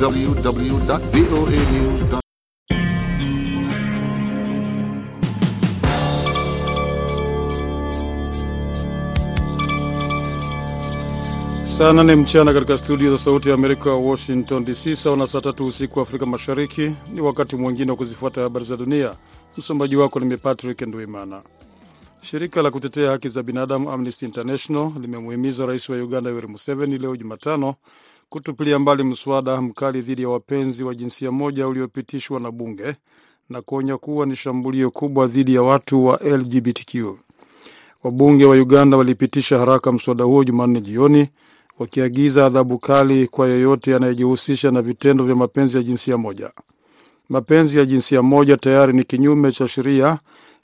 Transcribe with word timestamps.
www.voanews.com. 0.00 2.20
Saa 11.78 11.92
nane 11.92 12.16
mchana 12.16 12.52
katika 12.52 12.78
studio 12.78 13.10
za 13.10 13.18
Sauti 13.24 13.48
ya 13.48 13.54
Amerika, 13.54 13.92
Washington 13.92 14.64
DC, 14.64 14.96
sawa 14.96 15.16
na 15.16 15.26
saa 15.26 15.40
tatu 15.40 15.66
usiku 15.66 15.98
wa 15.98 16.02
Afrika 16.02 16.26
Mashariki. 16.26 16.92
Ni 17.14 17.20
wakati 17.20 17.56
mwingine 17.56 17.90
wa 17.90 17.96
kuzifuata 17.96 18.40
habari 18.40 18.64
za 18.64 18.76
dunia. 18.76 19.14
Msomaji 19.56 19.96
wako 19.96 20.20
nimi 20.20 20.36
Patrick 20.36 20.80
Ndwimana. 20.82 21.42
Shirika 22.20 22.62
la 22.62 22.70
kutetea 22.70 23.10
haki 23.10 23.28
za 23.28 23.42
binadamu 23.42 23.90
Amnesty 23.90 24.24
International 24.26 24.92
limemuhimiza 25.00 25.66
rais 25.66 25.88
wa 25.88 25.96
Uganda 25.96 26.30
Yoweri 26.30 26.46
Museveni 26.48 26.98
leo 26.98 27.16
Jumatano 27.16 27.74
kutupilia 28.28 28.78
mbali 28.78 29.04
mswada 29.04 29.60
mkali 29.60 30.00
dhidi 30.02 30.22
ya 30.22 30.28
wapenzi 30.28 30.84
wa 30.84 30.94
jinsia 30.94 31.32
moja 31.32 31.68
uliopitishwa 31.68 32.40
na 32.40 32.50
bunge 32.50 32.94
na 33.48 33.62
kuonya 33.62 33.96
kuwa 33.98 34.26
ni 34.26 34.36
shambulio 34.36 34.90
kubwa 34.90 35.26
dhidi 35.26 35.54
ya 35.54 35.62
watu 35.62 36.06
wa 36.06 36.16
LGBTQ. 36.20 37.18
Wabunge 38.04 38.44
wa 38.46 38.56
Uganda 38.56 38.96
walipitisha 38.96 39.58
haraka 39.58 39.92
mswada 39.92 40.24
huo 40.24 40.44
Jumanne 40.44 40.80
jioni 40.80 41.28
wakiagiza 41.78 42.46
adhabu 42.46 42.78
kali 42.78 43.26
kwa 43.28 43.48
yeyote 43.48 43.96
anayejihusisha 43.96 44.70
na 44.70 44.82
vitendo 44.82 45.24
vya 45.24 45.34
mapenzi 45.36 45.76
ya 45.76 45.82
jinsia 45.82 46.18
moja. 46.18 46.52
Mapenzi 47.28 47.78
ya 47.78 47.84
jinsia 47.84 48.22
moja 48.22 48.56
tayari 48.56 48.92
ni 48.92 49.04
kinyume 49.04 49.52
cha 49.52 49.68
sheria 49.68 50.18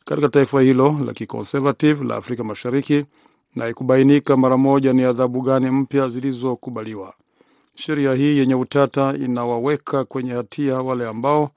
katika 0.04 0.28
taifa 0.28 0.60
hilo 0.60 1.00
la 1.06 1.12
kiconservative 1.12 2.04
la 2.04 2.16
Afrika 2.16 2.44
Mashariki, 2.44 3.04
na 3.56 3.68
ikubainika 3.68 4.36
mara 4.36 4.56
moja 4.56 4.92
ni 4.92 5.02
adhabu 5.04 5.40
gani 5.42 5.70
mpya 5.70 6.08
zilizokubaliwa. 6.08 7.14
Sheria 7.74 8.14
hii 8.14 8.38
yenye 8.38 8.54
utata 8.54 9.14
inawaweka 9.16 10.04
kwenye 10.04 10.32
hatia 10.32 10.80
wale 10.82 11.06
ambao 11.08 11.50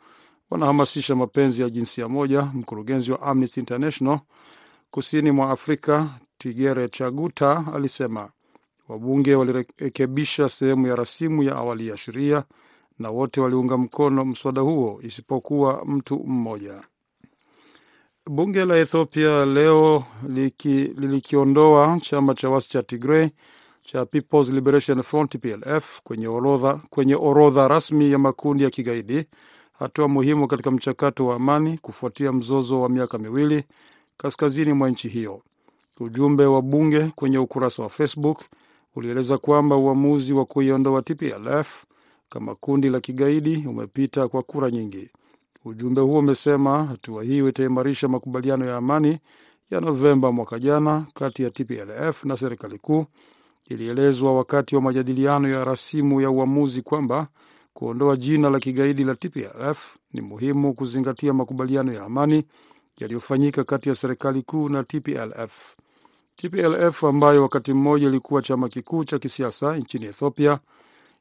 wanahamasisha 0.50 1.16
mapenzi 1.16 1.62
ya 1.62 1.70
jinsia 1.70 2.08
moja. 2.08 2.42
Mkurugenzi 2.54 3.12
wa 3.12 3.22
Amnesty 3.22 3.60
International 3.60 4.20
kusini 4.92 5.32
mwa 5.32 5.50
Afrika 5.50 6.10
Tigere 6.38 6.90
Chaguta 6.90 7.64
alisema 7.76 8.30
wabunge 8.88 9.36
walirekebisha 9.36 10.50
sehemu 10.50 10.88
ya 10.88 10.96
rasimu 10.96 11.44
ya 11.44 11.56
awali 11.56 11.88
ya 11.88 11.98
sheria 11.98 12.44
na 13.00 13.10
wote 13.10 13.42
waliunga 13.42 13.78
mkono 13.78 14.26
mswada 14.26 14.62
huo 14.62 15.00
isipokuwa 15.04 15.86
mtu 15.86 16.24
mmoja. 16.28 16.84
Bunge 18.30 18.66
la 18.66 18.78
Ethiopia 18.78 19.46
leo 19.46 20.04
liki, 20.30 20.70
lilikiondoa 20.70 22.00
chama 22.02 22.34
cha 22.36 22.50
wasi 22.50 22.70
cha 22.70 22.84
Tigray 22.84 23.30
cha 23.88 24.06
People's 24.06 24.50
Liberation 24.50 25.02
Front 25.04 25.38
PLF 25.38 26.02
kwenye 26.04 26.28
orodha, 26.28 26.80
kwenye 26.90 27.16
orodha 27.16 27.68
rasmi 27.68 28.12
ya 28.12 28.18
makundi 28.20 28.64
ya 28.64 28.70
kigaidi, 28.70 29.26
hatua 29.80 30.08
muhimu 30.08 30.48
katika 30.48 30.72
mchakato 30.72 31.28
wa 31.28 31.36
amani 31.36 31.78
kufuatia 31.78 32.32
mzozo 32.32 32.82
wa 32.82 32.90
miaka 32.90 33.18
miwili 33.18 33.64
kaskazini 34.18 34.74
mwa 34.74 34.90
nchi 34.90 35.08
hiyo. 35.08 35.42
Ujumbe 36.00 36.46
wa 36.46 36.62
bunge 36.62 37.12
kwenye 37.16 37.38
ukurasa 37.38 37.84
wa 37.84 37.90
Facebook 37.90 38.42
ulieleza 38.96 39.38
kwamba 39.38 39.76
uamuzi 39.76 40.34
wa 40.34 40.46
kuiondoa 40.46 41.02
TPLF 41.02 41.84
kama 42.30 42.56
kundi 42.56 42.90
la 42.90 43.00
kigaidi 43.00 43.64
umepita 43.68 44.28
kwa 44.28 44.42
kura 44.44 44.72
nyingi. 44.72 45.10
Ujumbe 45.66 46.02
huo 46.02 46.20
umesema 46.20 46.86
hatua 46.86 47.24
hiyo 47.24 47.50
itaimarisha 47.50 48.08
makubaliano 48.08 48.66
ya 48.66 48.78
amani 48.78 49.18
ya 49.72 49.82
Novemba 49.82 50.32
mwaka 50.32 50.60
jana 50.60 51.06
kati 51.14 51.44
ya 51.44 51.50
TPLF 51.52 52.24
na 52.24 52.38
serikali 52.38 52.78
kuu. 52.78 53.06
Ilielezwa 53.70 54.34
wakati 54.36 54.76
wa 54.76 54.82
majadiliano 54.82 55.50
ya 55.50 55.64
rasimu 55.66 56.22
ya 56.22 56.30
uamuzi 56.30 56.82
kwamba 56.82 57.28
kuondoa 57.74 58.18
jina 58.18 58.50
la 58.50 58.60
kigaidi 58.60 59.04
la 59.04 59.16
TPLF 59.16 59.96
ni 60.14 60.22
muhimu 60.22 60.74
kuzingatia 60.74 61.34
makubaliano 61.34 61.94
ya 61.94 62.04
amani 62.04 62.44
yaliyofanyika 62.98 63.64
kati 63.64 63.90
ya 63.90 63.96
serikali 63.96 64.42
kuu 64.42 64.70
na 64.70 64.84
TPLF. 64.84 65.76
TPLF 66.36 67.04
ambayo 67.04 67.42
wakati 67.42 67.74
mmoja 67.74 68.08
ilikuwa 68.08 68.42
chama 68.42 68.70
kikuu 68.70 69.04
cha 69.04 69.20
kisiasa 69.20 69.78
nchini 69.78 70.06
Ethiopia 70.06 70.60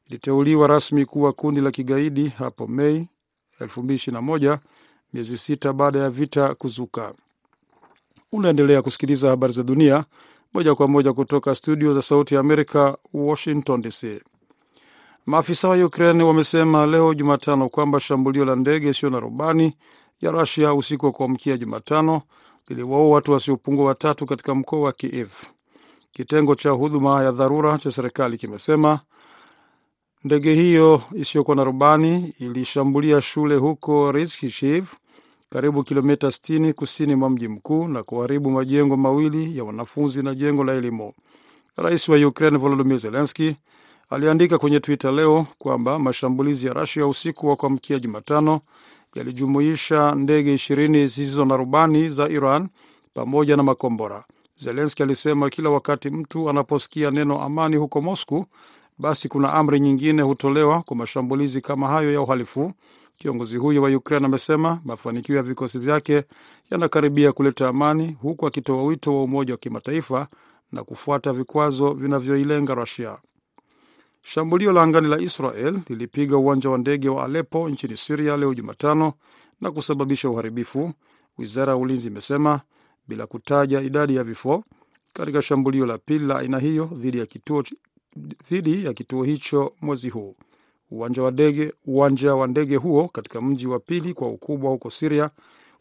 iliteuliwa 0.07 0.67
rasmi 0.67 1.05
kuwa 1.05 1.33
kundi 1.33 1.61
la 1.61 1.71
kigaidi 1.71 2.27
hapo 2.29 2.67
Mei 2.67 3.07
2021 3.61 4.57
miezi 5.13 5.37
sita 5.37 5.73
baada 5.73 5.99
ya 5.99 6.09
vita 6.09 6.55
kuzuka. 6.55 7.13
Unaendelea 8.31 8.81
kusikiliza 8.81 9.29
habari 9.29 9.53
za 9.53 9.63
dunia 9.63 10.05
moja 10.53 10.75
kwa 10.75 10.87
moja 10.87 11.13
kutoka 11.13 11.55
studio 11.55 11.93
za 11.93 12.01
Sauti 12.01 12.33
ya 12.33 12.39
Amerika, 12.39 12.97
Washington 13.13 13.81
DC. 13.81 14.21
Maafisa 15.25 15.69
wa 15.69 15.85
Ukraine 15.85 16.23
wamesema 16.23 16.85
leo 16.85 17.13
Jumatano 17.13 17.69
kwamba 17.69 17.99
shambulio 17.99 18.45
la 18.45 18.55
ndege 18.55 18.89
isiyo 18.89 19.09
na 19.11 19.19
rubani 19.19 19.73
ya 20.21 20.31
Rusia 20.31 20.73
usiku 20.73 21.05
wa 21.05 21.11
kuamkia 21.11 21.57
Jumatano 21.57 22.21
liliwaua 22.67 23.09
watu 23.15 23.31
wasiopungua 23.31 23.85
watatu 23.85 24.25
katika 24.25 24.55
mkoa 24.55 24.79
wa 24.79 24.91
Kiev. 24.93 25.29
Kitengo 26.11 26.55
cha 26.55 26.69
huduma 26.69 27.23
ya 27.23 27.31
dharura 27.31 27.77
cha 27.77 27.91
serikali 27.91 28.37
kimesema 28.37 28.99
ndege 30.23 30.53
hiyo 30.53 31.01
isiyokuwa 31.13 31.55
na 31.55 31.63
rubani 31.63 32.33
ilishambulia 32.39 33.21
shule 33.21 33.55
huko 33.55 34.11
Rizkishiv, 34.11 34.87
karibu 35.49 35.83
kilomita 35.83 36.27
60 36.27 36.73
kusini 36.73 37.15
mwa 37.15 37.29
mji 37.29 37.47
mkuu 37.47 37.87
na 37.87 38.03
kuharibu 38.03 38.51
majengo 38.51 38.97
mawili 38.97 39.57
ya 39.57 39.63
wanafunzi 39.63 40.23
na 40.23 40.35
jengo 40.35 40.63
la 40.63 40.73
elimu. 40.73 41.13
Rais 41.77 42.09
wa 42.09 42.17
Ukraine 42.27 42.57
Volodymyr 42.57 42.97
Zelensky 42.97 43.55
aliandika 44.09 44.57
kwenye 44.57 44.79
Twitter 44.79 45.11
leo 45.13 45.45
kwamba 45.57 45.99
mashambulizi 45.99 46.67
ya 46.67 46.73
Rusia 46.73 47.07
usiku 47.07 47.47
wa 47.47 47.55
kuamkia 47.55 47.99
Jumatano 47.99 48.59
yalijumuisha 49.15 50.15
ndege 50.15 50.53
ishirini 50.53 51.01
zisizo 51.07 51.45
na 51.45 51.57
rubani 51.57 52.09
za 52.09 52.29
Iran 52.29 52.67
pamoja 53.13 53.57
na 53.57 53.63
makombora. 53.63 54.23
Zelenski 54.59 55.03
alisema 55.03 55.49
kila 55.49 55.69
wakati 55.69 56.09
mtu 56.09 56.49
anaposikia 56.49 57.11
neno 57.11 57.41
amani 57.41 57.75
huko 57.75 58.01
Moscow, 58.01 58.45
basi 58.99 59.29
kuna 59.29 59.53
amri 59.53 59.79
nyingine 59.79 60.21
hutolewa 60.21 60.81
kwa 60.83 60.97
mashambulizi 60.97 61.61
kama 61.61 61.87
hayo 61.87 62.13
ya 62.13 62.21
uhalifu. 62.21 62.73
Kiongozi 63.17 63.57
huyo 63.57 63.81
wa 63.81 63.89
Ukraine 63.89 64.25
amesema 64.25 64.81
mafanikio 64.85 65.35
ya 65.35 65.43
vikosi 65.43 65.79
vyake 65.79 66.23
yanakaribia 66.71 67.31
kuleta 67.31 67.67
amani, 67.67 68.17
huku 68.21 68.47
akitoa 68.47 68.83
wito 68.83 69.15
wa 69.17 69.23
umoja 69.23 69.53
wa 69.53 69.57
kimataifa 69.57 70.27
na 70.71 70.83
kufuata 70.83 71.33
vikwazo 71.33 71.93
vinavyoilenga 71.93 72.75
Rusia. 72.75 73.17
Shambulio 74.21 74.71
la 74.71 74.83
angani 74.83 75.07
la 75.07 75.19
Israel 75.19 75.79
lilipiga 75.89 76.37
uwanja 76.37 76.69
wa 76.69 76.77
ndege 76.77 77.09
wa 77.09 77.25
Alepo 77.25 77.69
nchini 77.69 77.97
Siria 77.97 78.37
leo 78.37 78.53
Jumatano 78.53 79.13
na 79.61 79.71
kusababisha 79.71 80.29
uharibifu, 80.29 80.93
wizara 81.37 81.71
ya 81.71 81.77
ulinzi 81.77 82.07
imesema 82.07 82.61
bila 83.07 83.27
kutaja 83.27 83.81
idadi 83.81 84.15
ya 84.15 84.23
vifo 84.23 84.63
katika 85.13 85.41
shambulio 85.41 85.85
la 85.85 85.97
pili 85.97 86.25
la 86.25 86.39
aina 86.39 86.59
hiyo 86.59 86.85
dhidi 86.93 87.19
ya 87.19 87.25
kituo, 87.25 87.63
dhidi 88.49 88.85
ya 88.85 88.93
kituo 88.93 89.23
hicho 89.23 89.73
mwezi 89.81 90.09
huu. 90.09 90.35
Uwanja 90.91 91.23
wa 91.23 91.31
ndege 91.31 91.73
uwanja 91.85 92.35
wa 92.35 92.47
ndege 92.47 92.75
huo 92.75 93.07
katika 93.07 93.41
mji 93.41 93.67
wa 93.67 93.79
pili 93.79 94.13
kwa 94.13 94.27
ukubwa 94.29 94.71
huko 94.71 94.91
Siria 94.91 95.29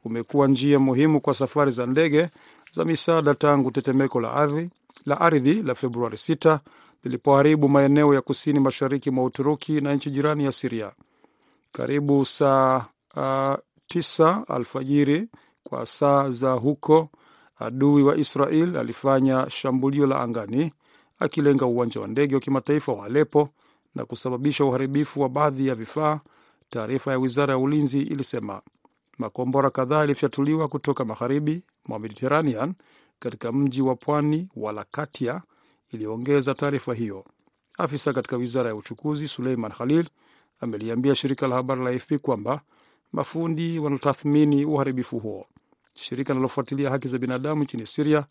umekuwa 0.04 0.48
njia 0.48 0.78
muhimu 0.78 1.20
kwa 1.20 1.34
safari 1.34 1.70
za 1.70 1.86
ndege 1.86 2.28
za 2.72 2.84
misaada 2.84 3.34
tangu 3.34 3.70
tetemeko 3.70 4.20
la 4.20 4.32
ardhi 4.34 4.70
la 5.06 5.20
ardhi 5.20 5.62
la 5.62 5.74
Februari 5.74 6.16
6 6.16 6.58
lilipoharibu 7.04 7.69
maeneo 7.69 8.14
ya 8.14 8.20
kusini 8.20 8.60
mashariki 8.60 9.10
mwa 9.10 9.24
Uturuki 9.24 9.80
na 9.80 9.94
nchi 9.94 10.10
jirani 10.10 10.44
ya 10.44 10.53
Siria. 10.53 10.92
Karibu 11.72 12.24
saa 12.26 12.84
uh, 13.16 13.54
tisa 13.86 14.44
alfajiri 14.48 15.28
kwa 15.64 15.86
saa 15.86 16.30
za 16.30 16.53
huko, 16.53 17.08
adui 17.58 18.03
wa 18.03 18.16
Israel 18.16 18.76
alifanya 18.76 19.47
shambulio 19.50 20.06
la 20.06 20.20
angani 20.20 20.72
akilenga 21.19 21.66
uwanja 21.66 22.00
wa 22.00 22.09
ndege 22.09 22.34
wa 22.34 22.41
kimataifa 22.41 22.93
wa 22.93 23.06
Alepo 23.06 23.49
na 23.94 24.04
kusababisha 24.04 24.65
uharibifu 24.65 25.21
wa 25.21 25.28
baadhi 25.28 25.66
ya 25.66 25.75
vifaa. 25.75 26.21
Taarifa 26.68 27.10
ya 27.13 27.18
wizara 27.18 27.53
ya 27.53 27.59
ulinzi 27.59 28.03
ilisema 28.03 28.63
makombora 29.18 29.71
kadhaa 29.71 29.98
yalifyatuliwa 29.98 30.68
kutoka 30.68 31.04
magharibi 31.04 31.63
mwa 31.89 31.98
Mediteranean 31.98 32.74
katika 33.18 33.53
mji 33.53 33.83
wa 33.83 33.95
pwani 33.97 34.48
wa 34.57 34.72
Lakatia, 34.72 35.42
iliyoongeza 35.91 36.54
taarifa 36.54 36.95
hiyo. 36.95 37.24
Afisa 37.78 38.13
katika 38.13 38.36
wizara 38.36 38.68
ya 38.68 38.74
uchukuzi 38.77 39.28
Suleiman 39.28 39.72
Khalil 39.72 40.09
ameliambia 40.60 41.15
shirika 41.15 41.48
la 41.48 41.54
habari 41.54 41.84
la 41.84 41.91
AFP 41.91 42.13
kwamba 42.22 42.60
mafundi 43.13 43.78
wanatathmini 43.78 44.65
uharibifu 44.65 45.18
huo. 45.18 45.47
Shirika 45.95 46.33
linalofuatilia 46.33 46.91
haki 46.91 47.09
za 47.09 47.18
binadamu 47.18 47.63
nchini 47.63 47.86
Siria 47.86 48.27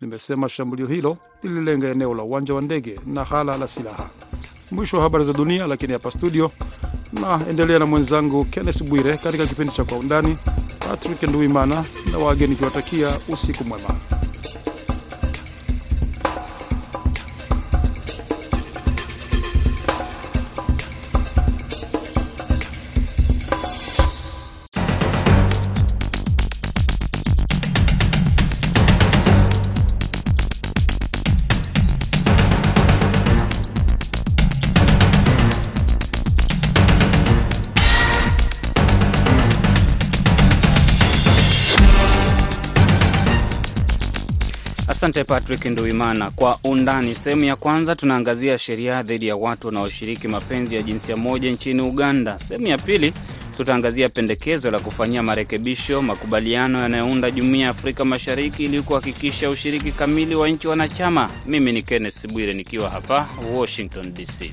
limesema 0.00 0.48
shambulio 0.48 0.86
hilo 0.86 1.16
lililenga 1.42 1.88
eneo 1.88 2.14
la 2.14 2.22
uwanja 2.22 2.54
wa 2.54 2.60
ndege 2.62 3.00
na 3.06 3.24
hala 3.24 3.56
la 3.56 3.68
silaha. 3.68 4.10
Mwisho 4.70 4.96
wa 4.96 5.02
habari 5.02 5.24
za 5.24 5.32
dunia, 5.32 5.66
lakini 5.66 5.92
hapa 5.92 6.10
studio 6.10 6.50
na 7.12 7.40
endelea 7.50 7.78
na 7.78 7.86
mwenzangu 7.86 8.44
Kenneth 8.44 8.82
Bwire 8.82 9.16
katika 9.16 9.46
kipindi 9.46 9.72
cha 9.72 9.84
Kwa 9.84 9.98
Undani. 9.98 10.36
Patrick 10.78 11.22
Nduimana 11.22 11.84
na 12.12 12.18
wageni 12.18 12.56
kiwatakia 12.56 13.08
usiku 13.28 13.64
mwema. 13.64 13.88
Asante 45.20 45.24
Patrick 45.24 45.64
Nduimana. 45.64 46.30
Kwa 46.30 46.58
undani, 46.64 47.14
sehemu 47.14 47.44
ya 47.44 47.56
kwanza 47.56 47.94
tunaangazia 47.96 48.58
sheria 48.58 49.02
dhidi 49.02 49.26
ya 49.26 49.36
watu 49.36 49.66
wanaoshiriki 49.66 50.28
mapenzi 50.28 50.74
ya 50.74 50.82
jinsia 50.82 51.16
moja 51.16 51.50
nchini 51.50 51.80
Uganda. 51.82 52.38
Sehemu 52.38 52.66
ya 52.66 52.78
pili 52.78 53.12
tutaangazia 53.56 54.08
pendekezo 54.08 54.70
la 54.70 54.78
kufanyia 54.80 55.22
marekebisho 55.22 56.02
makubaliano 56.02 56.80
yanayounda 56.82 57.30
jumuiya 57.30 57.64
ya 57.64 57.70
Afrika 57.70 58.04
Mashariki 58.04 58.64
ili 58.64 58.82
kuhakikisha 58.82 59.50
ushiriki 59.50 59.92
kamili 59.92 60.34
wa 60.34 60.48
nchi 60.48 60.68
wanachama. 60.68 61.30
Mimi 61.46 61.72
ni 61.72 61.82
Kenneth 61.82 62.26
Bwire 62.32 62.52
nikiwa 62.52 62.90
hapa 62.90 63.28
Washington 63.54 64.14
DC. 64.14 64.52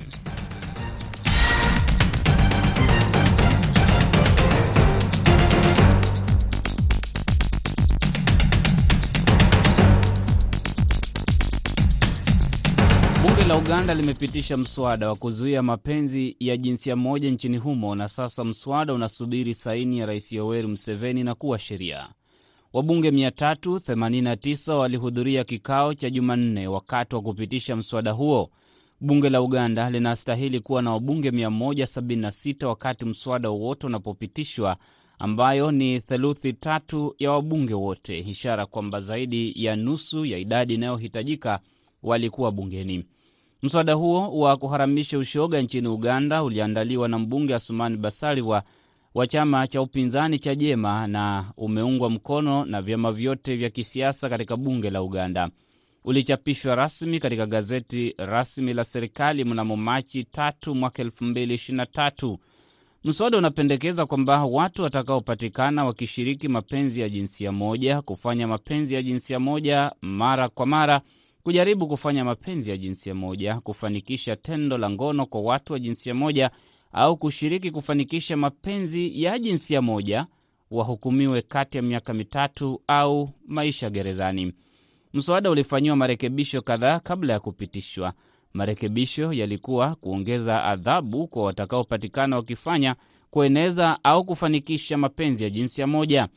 Uganda 13.58 13.94
limepitisha 13.94 14.58
mswada 14.58 15.10
wa 15.10 15.16
kuzuia 15.16 15.64
mapenzi 15.64 16.36
ya 16.40 16.58
jinsia 16.58 16.96
moja 16.96 17.30
nchini 17.30 17.58
humo, 17.58 17.96
na 17.96 18.10
sasa 18.10 18.44
mswada 18.44 18.94
unasubiri 18.94 19.56
saini 19.56 20.00
ya 20.00 20.06
Rais 20.06 20.32
Yoweri 20.32 20.68
Museveni 20.68 21.24
na 21.24 21.36
kuwa 21.36 21.60
sheria. 21.60 22.10
Wabunge 22.74 23.12
389 23.12 24.74
walihudhuria 24.74 25.44
kikao 25.44 25.94
cha 25.94 26.10
Jumanne 26.10 26.68
wakati 26.68 27.16
wa 27.16 27.22
kupitisha 27.22 27.76
mswada 27.76 28.12
huo. 28.12 28.50
Bunge 29.02 29.30
la 29.30 29.42
Uganda 29.42 29.90
linastahili 29.90 30.60
kuwa 30.60 30.82
na 30.82 30.92
wabunge 30.92 31.30
176 31.32 32.66
wakati 32.66 33.06
mswada 33.06 33.50
wowote 33.50 33.88
unapopitishwa, 33.88 34.78
ambayo 35.20 35.72
ni 35.72 36.00
theluthi 36.00 36.54
tatu 36.54 37.16
ya 37.20 37.32
wabunge 37.32 37.74
wote, 37.74 38.20
ishara 38.20 38.66
kwamba 38.66 39.02
zaidi 39.02 39.54
ya 39.66 39.76
nusu 39.76 40.26
ya 40.26 40.38
idadi 40.38 40.74
inayohitajika 40.74 41.60
walikuwa 42.04 42.52
bungeni. 42.52 43.06
Mswada 43.64 43.94
huo 43.94 44.40
wa 44.40 44.58
kuharamisha 44.58 45.18
ushoga 45.18 45.62
nchini 45.62 45.88
Uganda 45.88 46.44
uliandaliwa 46.44 47.08
na 47.08 47.20
mbunge 47.20 47.56
Asumani 47.56 47.98
Basalirwa 47.98 48.64
wa 49.14 49.28
chama 49.28 49.68
cha 49.68 49.82
upinzani 49.82 50.40
cha 50.40 50.56
Jema 50.56 51.08
na 51.08 51.46
umeungwa 51.58 52.10
mkono 52.10 52.66
na 52.66 52.82
vyama 52.82 53.12
vyote 53.12 53.56
vya 53.56 53.70
kisiasa 53.70 54.30
katika 54.30 54.58
bunge 54.58 54.90
la 54.90 55.02
Uganda. 55.04 55.50
Ulichapishwa 56.04 56.76
rasmi 56.76 57.20
katika 57.20 57.46
gazeti 57.46 58.16
rasmi 58.18 58.74
la 58.74 58.84
serikali 58.84 59.44
mnamo 59.44 59.76
Machi 59.78 60.24
tatu 60.24 60.76
mwaka 60.76 61.02
elfu 61.02 61.24
mbili 61.24 61.54
ishirini 61.54 61.78
na 61.78 61.86
tatu. 61.86 62.38
Mswada 63.04 63.38
unapendekeza 63.38 64.06
kwamba 64.06 64.46
watu 64.46 64.84
watakaopatikana 64.84 65.86
wakishiriki 65.86 66.48
mapenzi 66.48 67.02
ya 67.02 67.10
jinsia 67.10 67.52
moja, 67.52 68.02
kufanya 68.02 68.48
mapenzi 68.48 68.94
ya 68.96 69.02
jinsia 69.04 69.40
moja 69.40 69.92
mara 70.02 70.50
kwa 70.50 70.66
mara 70.66 71.02
kujaribu 71.48 71.88
kufanya 71.88 72.26
mapenzi 72.26 72.70
ya 72.70 72.78
jinsia 72.78 73.16
moja, 73.16 73.60
kufanikisha 73.60 74.36
tendo 74.36 74.78
la 74.78 74.90
ngono 74.90 75.26
kwa 75.26 75.42
watu 75.42 75.74
wa 75.74 75.80
jinsia 75.80 76.14
moja 76.14 76.52
au 76.92 77.18
kushiriki 77.18 77.72
kufanikisha 77.72 78.38
mapenzi 78.38 79.24
ya 79.24 79.40
jinsia 79.40 79.82
moja 79.82 80.26
wahukumiwe 80.72 81.42
kati 81.42 81.78
ya 81.78 81.84
miaka 81.84 82.14
mitatu 82.14 82.82
au 82.88 83.30
maisha 83.46 83.90
gerezani. 83.90 84.54
Mswada 85.14 85.50
ulifanyiwa 85.52 85.96
marekebisho 85.96 86.62
kadhaa 86.62 87.00
kabla 87.00 87.34
ya 87.34 87.40
kupitishwa. 87.40 88.14
Marekebisho 88.54 89.34
yalikuwa 89.34 89.96
kuongeza 89.96 90.64
adhabu 90.64 91.28
kwa 91.28 91.44
watakaopatikana 91.44 92.36
wakifanya, 92.36 92.96
kueneza 93.30 94.00
au 94.04 94.26
kufanikisha 94.26 94.98
mapenzi 94.98 95.44
ya 95.44 95.50
jinsia 95.50 95.88
moja. 95.88 96.28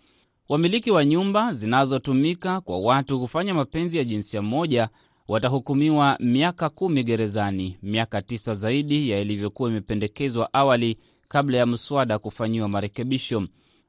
Wamiliki 0.51 0.91
wa 0.91 1.05
nyumba 1.05 1.53
zinazotumika 1.55 2.61
kwa 2.61 2.81
watu 2.81 3.21
kufanya 3.21 3.55
mapenzi 3.55 3.99
ya 3.99 4.05
jinsia 4.05 4.43
moja 4.43 4.89
watahukumiwa 5.29 6.17
miaka 6.21 6.69
kumi 6.69 7.05
gerezani, 7.05 7.77
miaka 7.83 8.23
tisa 8.23 8.55
zaidi 8.55 9.11
ya 9.11 9.21
ilivyokuwa 9.21 9.71
imependekezwa 9.71 10.53
awali 10.55 10.99
kabla 11.29 11.59
ya 11.59 11.67
mswada 11.67 12.19
kufanyiwa 12.19 12.69
marekebisho. 12.69 13.47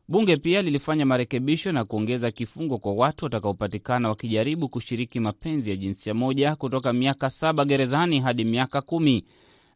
Bunge 0.08 0.38
pia 0.38 0.62
lilifanya 0.62 1.06
marekebisho 1.06 1.72
na 1.72 1.86
kuongeza 1.86 2.31
kifungo 2.31 2.78
kwa 2.78 2.94
watu 2.94 3.25
watakaopatikana 3.25 4.10
wakijaribu 4.10 4.69
kushiriki 4.69 5.19
mapenzi 5.19 5.69
ya 5.69 5.75
jinsia 5.75 6.13
moja 6.13 6.56
kutoka 6.56 6.94
miaka 6.94 7.30
saba 7.30 7.66
gerezani 7.66 8.19
hadi 8.19 8.44
miaka 8.46 8.81
kumi. 8.81 9.25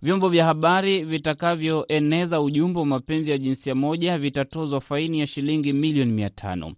Vyombo 0.06 0.30
vya 0.30 0.46
habari 0.46 1.04
vitakavyoeneza 1.04 2.42
ujumbe 2.42 2.80
wa 2.80 2.86
mapenzi 2.86 3.32
ya 3.32 3.38
jinsia 3.38 3.76
moja 3.76 4.18
vitatozwa 4.18 4.82
faini 4.82 5.20
ya 5.20 5.28
shilingi 5.28 5.74
milioni 5.74 6.12
mia 6.12 6.30
tano. 6.30 6.74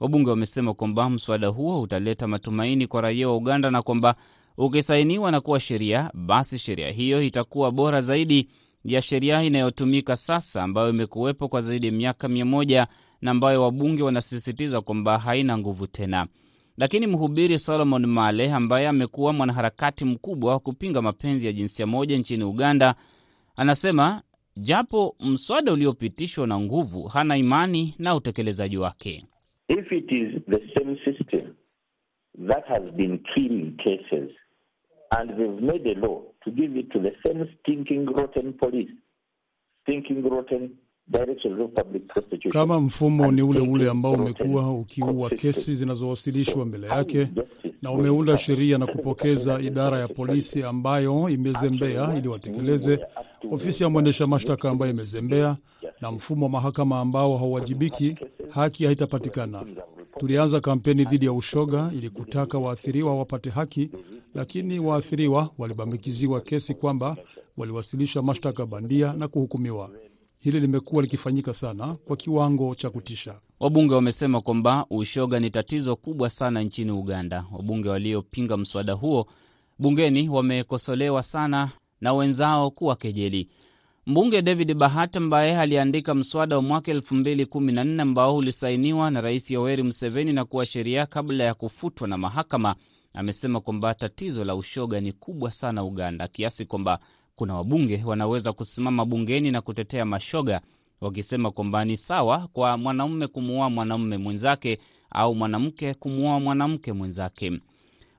Wabunge 0.00 0.30
wamesema 0.30 0.74
kwamba 0.74 1.10
mswada 1.10 1.48
huo 1.48 1.80
utaleta 1.82 2.26
matumaini 2.26 2.86
kwa 2.86 3.00
raia 3.00 3.28
wa 3.28 3.36
Uganda 3.36 3.70
na 3.70 3.82
kwamba 3.82 4.14
ukisainiwa 4.56 5.30
na 5.30 5.40
kuwa 5.40 5.60
sheria, 5.60 6.10
basi 6.14 6.58
sheria 6.58 6.90
hiyo 6.90 7.22
itakuwa 7.22 7.70
bora 7.72 8.00
zaidi 8.02 8.48
ya 8.84 9.02
sheria 9.02 9.42
inayotumika 9.42 10.16
sasa 10.16 10.62
ambayo 10.62 10.90
imekuwepo 10.90 11.48
kwa 11.48 11.60
zaidi 11.60 11.86
ya 11.86 11.92
miaka 11.92 12.28
mia 12.28 12.44
moja 12.44 12.86
na 13.20 13.30
ambayo 13.30 13.62
wabunge 13.62 14.02
wanasisitiza 14.02 14.80
kwamba 14.80 15.18
haina 15.18 15.58
nguvu 15.58 15.86
tena. 15.86 16.26
Lakini 16.76 17.06
mhubiri 17.06 17.58
Solomon 17.58 18.06
Male 18.06 18.52
ambaye 18.52 18.88
amekuwa 18.88 19.32
mwanaharakati 19.32 20.04
mkubwa 20.04 20.52
wa 20.52 20.58
kupinga 20.60 21.02
mapenzi 21.02 21.46
ya 21.46 21.52
jinsia 21.52 21.86
moja 21.86 22.18
nchini 22.18 22.44
Uganda 22.44 22.94
anasema 23.56 24.22
japo 24.56 25.16
mswada 25.20 25.72
uliopitishwa 25.72 26.46
na 26.46 26.60
nguvu, 26.60 27.02
hana 27.02 27.36
imani 27.36 27.94
na 27.98 28.14
utekelezaji 28.14 28.76
wake. 28.78 29.24
If 29.68 29.92
it 29.92 30.12
is 30.12 30.42
the 30.50 30.74
same 30.74 30.96
system 31.04 31.54
that 32.48 32.64
has 32.66 32.82
been 32.92 33.18
killing 33.34 33.76
cases 33.76 34.30
and 35.10 35.30
they've 35.36 35.60
made 35.62 35.90
a 35.90 35.94
law 35.94 36.22
to 36.44 36.50
give 36.50 36.80
it 36.80 36.88
to 36.92 36.98
the 36.98 37.12
same 37.28 37.46
stinking 37.60 38.06
rotten 38.06 38.52
police, 38.52 38.92
stinking 39.82 40.22
rotten 40.30 40.70
Kama 42.52 42.80
mfumo 42.80 43.32
ni 43.32 43.42
ule 43.42 43.60
ule 43.60 43.90
ambao 43.90 44.12
umekuwa 44.12 44.72
ukiua 44.72 45.30
kesi 45.30 45.74
zinazowasilishwa 45.74 46.64
mbele 46.66 46.86
yake 46.86 47.28
na 47.82 47.90
umeunda 47.92 48.36
sheria 48.36 48.78
na 48.78 48.86
kupokeza 48.86 49.60
idara 49.60 49.98
ya 49.98 50.08
polisi 50.08 50.62
ambayo 50.62 51.28
imezembea 51.28 52.14
ili 52.18 52.28
watekeleze, 52.28 52.98
ofisi 53.50 53.82
ya 53.82 53.88
mwendesha 53.88 54.26
mashtaka 54.26 54.70
ambayo 54.70 54.92
imezembea, 54.92 55.56
na 56.00 56.12
mfumo 56.12 56.46
wa 56.46 56.50
mahakama 56.52 57.00
ambao 57.00 57.36
hauwajibiki, 57.36 58.16
haki 58.50 58.84
haitapatikana. 58.84 59.64
Tulianza 60.18 60.60
kampeni 60.60 61.04
dhidi 61.04 61.26
ya 61.26 61.32
ushoga 61.32 61.90
ili 61.94 62.10
kutaka 62.10 62.58
waathiriwa 62.58 63.14
wapate 63.18 63.50
haki, 63.50 63.90
lakini 64.34 64.78
waathiriwa 64.78 65.50
walibambikiziwa 65.58 66.40
kesi 66.40 66.74
kwamba 66.74 67.16
waliwasilisha 67.56 68.22
mashtaka 68.22 68.66
bandia 68.66 69.12
na 69.12 69.28
kuhukumiwa. 69.28 69.90
Hili 70.44 70.60
limekuwa 70.60 71.02
likifanyika 71.02 71.54
sana 71.54 71.94
kwa 71.94 72.16
kiwango 72.16 72.74
cha 72.74 72.90
kutisha. 72.90 73.34
Wabunge 73.60 73.94
wamesema 73.94 74.40
kwamba 74.40 74.86
ushoga 74.90 75.40
ni 75.40 75.50
tatizo 75.50 75.96
kubwa 75.96 76.30
sana 76.30 76.62
nchini 76.62 76.90
Uganda. 76.92 77.44
Wabunge 77.52 77.88
waliopinga 77.88 78.56
mswada 78.56 78.92
huo 78.92 79.26
bungeni 79.78 80.28
wamekosolewa 80.28 81.22
sana 81.22 81.70
na 82.00 82.12
wenzao 82.14 82.70
kuwa 82.70 82.96
kejeli. 82.96 83.48
Mbunge 84.06 84.42
David 84.42 84.74
Bahati 84.74 85.18
ambaye 85.18 85.58
aliandika 85.58 86.14
mswada 86.14 86.56
wa 86.56 86.62
mwaka 86.62 86.90
elfu 86.90 87.14
mbili 87.14 87.46
kumi 87.46 87.72
na 87.72 87.84
nne 87.84 88.02
ambao 88.02 88.36
ulisainiwa 88.36 89.10
na 89.10 89.20
Rais 89.20 89.50
Yoweri 89.50 89.82
Museveni 89.82 90.32
na 90.32 90.44
kuwa 90.44 90.66
sheria 90.66 91.06
kabla 91.06 91.44
ya 91.44 91.54
kufutwa 91.54 92.08
na 92.08 92.18
mahakama, 92.18 92.74
amesema 93.14 93.60
kwamba 93.60 93.94
tatizo 93.94 94.44
la 94.44 94.54
ushoga 94.54 95.00
ni 95.00 95.12
kubwa 95.12 95.50
sana 95.50 95.84
Uganda, 95.84 96.28
kiasi 96.28 96.64
kwamba 96.64 96.98
kuna 97.36 97.54
wabunge 97.54 98.02
wanaweza 98.04 98.52
kusimama 98.52 99.04
bungeni 99.04 99.50
na 99.50 99.60
kutetea 99.60 100.04
mashoga, 100.04 100.60
wakisema 101.00 101.50
kwamba 101.50 101.84
ni 101.84 101.96
sawa 101.96 102.48
kwa 102.52 102.78
mwanaume 102.78 103.26
kumuoa 103.26 103.70
mwanaume 103.70 104.18
mwenzake 104.18 104.78
au 105.10 105.34
mwanamke 105.34 105.94
kumuoa 105.94 106.40
mwanamke 106.40 106.92
mwenzake. 106.92 107.52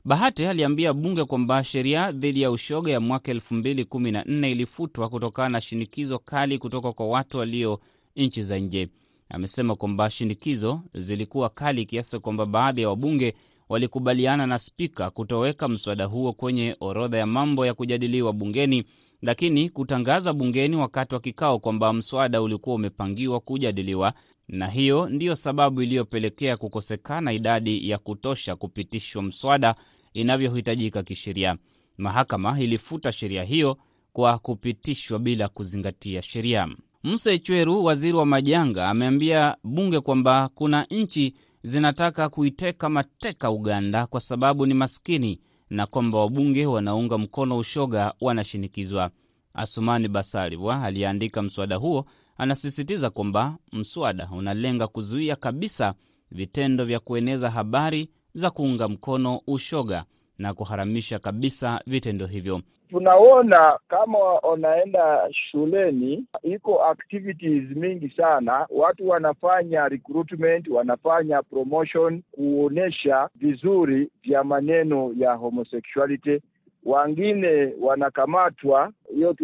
Bahati 0.05 0.45
aliambia 0.45 0.93
bunge 0.93 1.23
kwamba 1.25 1.63
sheria 1.63 2.11
dhidi 2.11 2.41
ya 2.41 2.51
ushoga 2.51 2.91
ya 2.91 2.99
mwaka 2.99 3.31
elfu 3.31 3.53
mbili 3.53 3.85
kumi 3.85 4.11
na 4.11 4.23
nne 4.23 4.51
ilifutwa 4.51 5.09
kutokana 5.09 5.49
na 5.49 5.61
shinikizo 5.61 6.19
kali 6.19 6.57
kutoka 6.57 6.91
kwa 6.91 7.07
watu 7.07 7.37
walio 7.37 7.79
nchi 8.15 8.43
za 8.43 8.59
nje. 8.59 8.89
Amesema 9.29 9.75
kwamba 9.75 10.09
shinikizo 10.09 10.81
zilikuwa 10.93 11.49
kali 11.49 11.85
kiasi 11.85 12.19
kwamba 12.19 12.45
baadhi 12.45 12.81
ya 12.81 12.89
wabunge 12.89 13.33
walikubaliana 13.69 14.47
na 14.47 14.59
spika 14.59 15.09
kutoweka 15.09 15.67
mswada 15.67 16.05
huo 16.05 16.33
kwenye 16.33 16.75
orodha 16.79 17.17
ya 17.17 17.25
mambo 17.25 17.65
ya 17.65 17.73
kujadiliwa 17.73 18.33
bungeni, 18.33 18.83
lakini 19.21 19.69
kutangaza 19.69 20.33
bungeni 20.33 20.75
wakati 20.75 21.13
wa 21.13 21.19
kikao 21.21 21.59
kwamba 21.59 21.93
mswada 21.93 22.41
ulikuwa 22.41 22.75
umepangiwa 22.75 23.39
kujadiliwa, 23.39 24.13
na 24.47 24.67
hiyo 24.67 25.09
ndiyo 25.09 25.35
sababu 25.35 25.81
iliyopelekea 25.81 26.57
kukosekana 26.57 27.33
idadi 27.33 27.89
ya 27.89 27.97
kutosha 27.97 28.55
kupitishwa 28.55 29.23
mswada 29.23 29.75
inavyohitajika 30.13 31.03
kisheria. 31.03 31.57
Mahakama 31.97 32.59
ilifuta 32.59 33.11
sheria 33.11 33.43
hiyo 33.43 33.77
kwa 34.13 34.37
kupitishwa 34.39 35.19
bila 35.19 35.47
kuzingatia 35.49 36.21
sheria. 36.21 36.67
mse 37.03 37.39
chweru 37.39 37.83
waziri 37.85 38.13
wa 38.17 38.25
majanga, 38.25 38.89
ameambia 38.89 39.55
bunge 39.63 39.99
kwamba 39.99 40.49
kuna 40.55 40.83
nchi 40.89 41.33
zinataka 41.63 42.29
kuiteka 42.29 42.89
mateka 42.89 43.51
Uganda 43.51 44.07
kwa 44.07 44.19
sababu 44.19 44.65
ni 44.65 44.73
maskini 44.73 45.39
na 45.69 45.85
kwamba 45.87 46.17
wabunge 46.19 46.65
wanaunga 46.65 47.17
mkono 47.17 47.57
ushoga 47.57 48.13
wanashinikizwa. 48.21 49.11
Asumani 49.53 50.07
Basalirwa 50.07 50.83
aliyeandika 50.83 51.41
mswada 51.41 51.75
huo 51.75 52.05
anasisitiza 52.37 53.09
kwamba 53.09 53.57
mswada 53.71 54.29
unalenga 54.31 54.87
kuzuia 54.87 55.35
kabisa 55.35 55.93
vitendo 56.31 56.85
vya 56.85 56.99
kueneza 56.99 57.49
habari 57.51 58.09
za 58.33 58.51
kuunga 58.51 58.87
mkono 58.87 59.41
ushoga 59.47 60.05
na 60.39 60.53
kuharamisha 60.53 61.19
kabisa 61.19 61.81
vitendo 61.87 62.25
hivyo. 62.25 62.61
Tunaona 62.89 63.79
kama 63.87 64.17
wanaenda 64.19 65.29
shuleni, 65.31 66.25
iko 66.43 66.83
activities 66.85 67.63
mingi 67.75 68.09
sana, 68.09 68.67
watu 68.69 69.09
wanafanya 69.09 69.87
recruitment, 69.87 70.67
wanafanya 70.67 71.41
promotion, 71.43 72.21
kuonesha 72.31 73.29
vizuri 73.35 74.09
vya 74.23 74.43
maneno 74.43 75.13
ya 75.17 75.33
homosexuality. 75.33 76.39
Wengine 76.85 77.73
wanakamatwa, 77.81 78.91
hiyo 79.15 79.35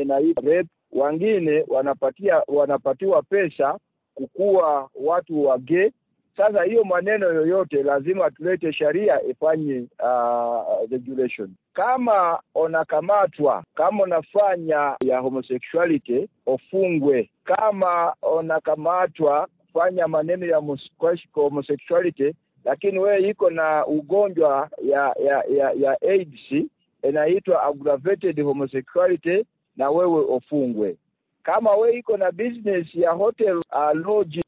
inaitwa 0.00 0.44
rape. 0.54 0.68
Wengine 0.92 1.64
wanapatia 1.68 2.42
wanapatiwa 2.48 3.22
pesa 3.22 3.78
kukuwa 4.14 4.90
watu 4.94 5.44
wa 5.44 5.58
gay. 5.58 5.90
Sasa 6.36 6.62
hiyo 6.62 6.84
maneno 6.84 7.26
yoyote 7.26 7.82
lazima 7.82 8.30
tulete 8.30 8.72
sheria 8.72 9.22
ifanye 9.22 9.84
uh, 10.02 10.90
regulation. 10.90 11.50
Kama 11.72 12.40
unakamatwa 12.54 13.64
kama 13.74 14.02
unafanya 14.02 14.96
ya 15.04 15.18
homosexuality 15.18 16.28
ufungwe. 16.46 17.30
Kama 17.44 18.14
unakamatwa 18.38 19.48
fanya 19.72 20.08
maneno 20.08 20.46
ya 20.46 20.62
homosexuality, 21.34 22.32
lakini 22.64 22.98
wewe 22.98 23.28
iko 23.28 23.50
na 23.50 23.86
ugonjwa 23.86 24.68
ya 24.84 25.14
ya 25.24 25.44
ya, 25.56 25.70
ya 25.72 25.96
AIDS 26.02 26.68
inaitwa 27.02 27.62
aggravated 27.62 28.42
homosexuality, 28.42 29.44
na 29.76 29.90
wewe 29.90 30.20
ufungwe 30.24 30.96
kama 31.46 31.74
we 31.76 31.92
iko 31.98 32.16
na 32.16 32.32
business 32.32 32.94
ya 32.94 33.10
hotel 33.10 33.56
uh, 33.56 33.92
lodge 33.94 34.42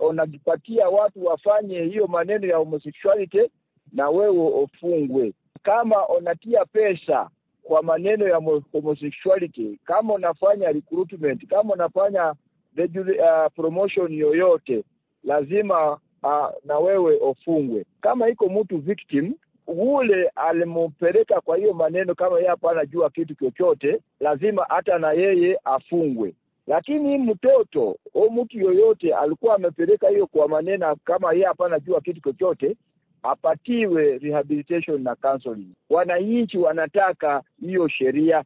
unajipatia 0.00 0.88
ona 0.88 0.96
watu 1.02 1.24
wafanye 1.24 1.82
hiyo 1.82 2.06
maneno 2.06 2.46
ya 2.46 2.56
homosexuality 2.56 3.50
na 3.92 4.08
wewe 4.10 4.48
ufungwe. 4.62 5.32
Kama 5.62 6.08
unatia 6.08 6.64
pesa 6.64 7.30
kwa 7.62 7.82
maneno 7.82 8.28
ya 8.28 8.40
homosexuality, 8.72 9.78
kama 9.84 10.14
unafanya 10.14 10.72
recruitment, 10.72 11.46
kama 11.46 11.74
unafanya 11.74 12.34
uh, 12.78 13.52
promotion 13.56 14.12
yoyote, 14.14 14.84
lazima 15.24 15.92
uh, 16.22 16.48
na 16.64 16.78
wewe 16.78 17.16
ufungwe. 17.16 17.84
Kama 18.00 18.28
iko 18.28 18.48
mtu 18.48 18.78
victim 18.78 19.34
ule 19.66 20.30
alimpeleka 20.36 21.40
kwa 21.40 21.56
hiyo 21.56 21.72
maneno, 21.74 22.14
kama 22.14 22.36
yeye 22.36 22.48
hapa 22.48 22.70
anajua 22.70 23.10
kitu 23.10 23.34
chochote, 23.34 24.00
lazima 24.20 24.66
hata 24.68 24.98
na 24.98 25.12
yeye 25.12 25.58
afungwe. 25.64 26.34
Lakini 26.66 27.18
mtoto 27.18 27.96
au 28.14 28.30
mtu 28.32 28.58
yoyote 28.58 29.14
alikuwa 29.14 29.54
amepeleka 29.54 30.08
hiyo 30.08 30.26
kwa 30.26 30.48
maneno, 30.48 30.96
kama 31.04 31.32
yeye 31.32 31.44
hapa 31.46 31.66
anajua 31.66 32.00
kitu 32.00 32.20
chochote, 32.20 32.76
apatiwe 33.22 34.18
rehabilitation 34.18 35.02
na 35.02 35.14
counseling. 35.14 35.68
Wananchi 35.90 36.58
wanataka 36.58 37.42
hiyo 37.60 37.88
sheria. 37.88 38.44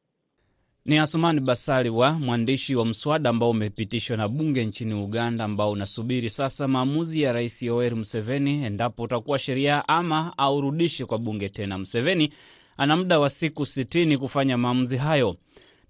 Ni 0.88 0.99
Asumani 0.99 1.40
Basalirwa, 1.40 2.12
mwandishi 2.12 2.75
wa 2.75 2.85
mswada 2.87 3.30
ambao 3.30 3.50
umepitishwa 3.50 4.16
na 4.16 4.28
bunge 4.28 4.64
nchini 4.66 4.95
Uganda, 4.95 5.45
ambao 5.45 5.71
unasubiri 5.71 6.30
sasa 6.30 6.68
maamuzi 6.68 7.23
ya 7.23 7.33
Rais 7.33 7.62
Yoweri 7.62 7.95
Museveni 7.95 8.64
endapo 8.64 9.02
utakuwa 9.02 9.38
sheria 9.38 9.88
ama 9.88 10.38
aurudishe 10.38 11.04
kwa 11.04 11.18
bunge 11.18 11.49
tena. 11.49 11.78
Museveni 11.78 12.33
ana 12.76 12.97
muda 12.97 13.18
wa 13.21 13.30
siku 13.30 13.66
sitini 13.66 14.18
kufanya 14.18 14.59
maamuzi 14.59 14.97
hayo, 14.97 15.37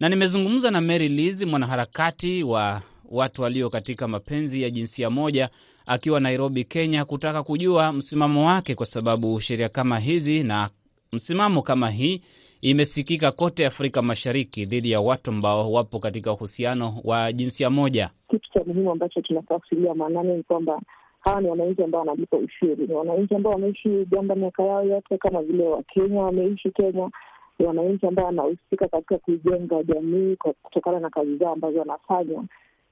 na 0.00 0.09
nimezungumza 0.09 0.71
na 0.71 0.81
Mary 0.81 1.09
Liz, 1.09 1.43
mwanaharakati 1.43 2.43
wa 2.43 2.83
watu 3.11 3.43
walio 3.43 3.71
katika 3.71 4.09
mapenzi 4.09 4.62
ya 4.62 4.71
jinsia 4.71 5.11
moja, 5.11 5.49
akiwa 5.87 6.21
Nairobi, 6.21 6.64
Kenya, 6.64 7.05
kutaka 7.05 7.43
kujua 7.43 7.93
msimamo 7.93 8.47
wake, 8.47 8.75
kwa 8.75 8.87
sababu 8.87 9.40
sheria 9.40 9.69
kama 9.69 9.99
hizi 9.99 10.43
na 10.43 10.71
msimamo 11.12 11.62
kama 11.62 11.90
hii 11.90 12.23
imesikika 12.61 13.33
kote 13.33 13.67
Afrika 13.67 14.03
Mashariki 14.03 14.65
dhidi 14.65 14.91
ya 14.91 15.00
watu 15.00 15.31
ambao 15.31 15.73
wapo 15.73 15.99
katika 15.99 16.33
uhusiano 16.33 16.95
wa 17.05 17.33
jinsia 17.33 17.71
moja. 17.71 18.11
Kitu 18.31 18.50
cha 18.53 18.65
muhimu 18.67 18.91
ambacho 18.93 19.21
tunafaa 19.21 19.59
maanani 19.95 20.37
ni 20.37 20.43
kwamba 20.43 20.81
hawa 21.21 21.41
ni 21.41 21.49
wananchi 21.49 21.83
ambao 21.83 22.00
wanalipa 22.00 22.37
ushuru, 22.37 22.87
ni 22.87 22.95
wananchi 22.95 23.35
ambao 23.35 23.53
wameishi 23.53 23.88
Uganda 23.88 24.35
miaka 24.35 24.62
yao 24.62 24.85
yote 24.85 25.19
kama 25.19 25.43
vile 25.43 25.69
Wakenya 25.69 26.21
wameishi 26.23 26.71
Kenya, 26.71 27.11
ni 27.59 27.67
wananchi 27.67 28.07
ambao 28.07 28.27
wanahusika 28.27 28.88
katika 28.88 29.19
kuijenga 29.19 29.83
jamii 29.83 30.37
kutokana 30.62 31.00
na 31.00 31.11
kazi 31.11 31.37
zao 31.37 31.53
ambazo 31.53 31.79
wanafanya, 31.79 32.43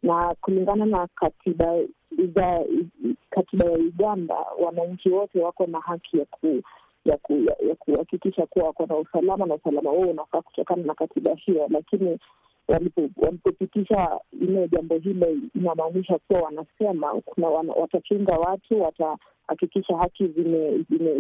na 0.03 0.35
kulingana 0.41 0.87
na 0.87 1.07
katiba 1.15 1.77
iza, 2.19 2.65
katiba 3.31 3.65
ya 3.65 3.79
Uganda, 3.79 4.35
wananchi 4.65 5.09
wote 5.11 5.41
wako 5.41 5.67
na 5.67 5.81
haki 5.81 6.19
ya 6.19 6.25
ku 6.25 6.63
ya 7.07 7.17
ku, 7.17 7.33
ya 7.69 7.75
kuhakikisha 7.75 8.47
kuwa 8.47 8.65
wako 8.67 8.87
na 8.87 8.97
usalama 8.97 9.47
na 9.47 9.55
usalama 9.55 9.91
huo 9.91 10.01
unafaa 10.11 10.43
kutokana 10.43 10.83
na 10.83 10.95
katiba 10.95 11.35
hiyo, 11.35 11.67
lakini 11.71 12.19
walipopitisha 13.19 14.21
ile 14.41 14.69
jambo 14.69 14.99
hilo 14.99 15.27
inamaanisha 15.55 16.19
kuwa 16.19 16.41
wanasema 16.41 17.21
kuna 17.25 17.49
wana, 17.49 17.73
watachunga 17.73 18.33
watu 18.39 18.83
watahakikisha 19.49 19.97
haki 19.97 20.29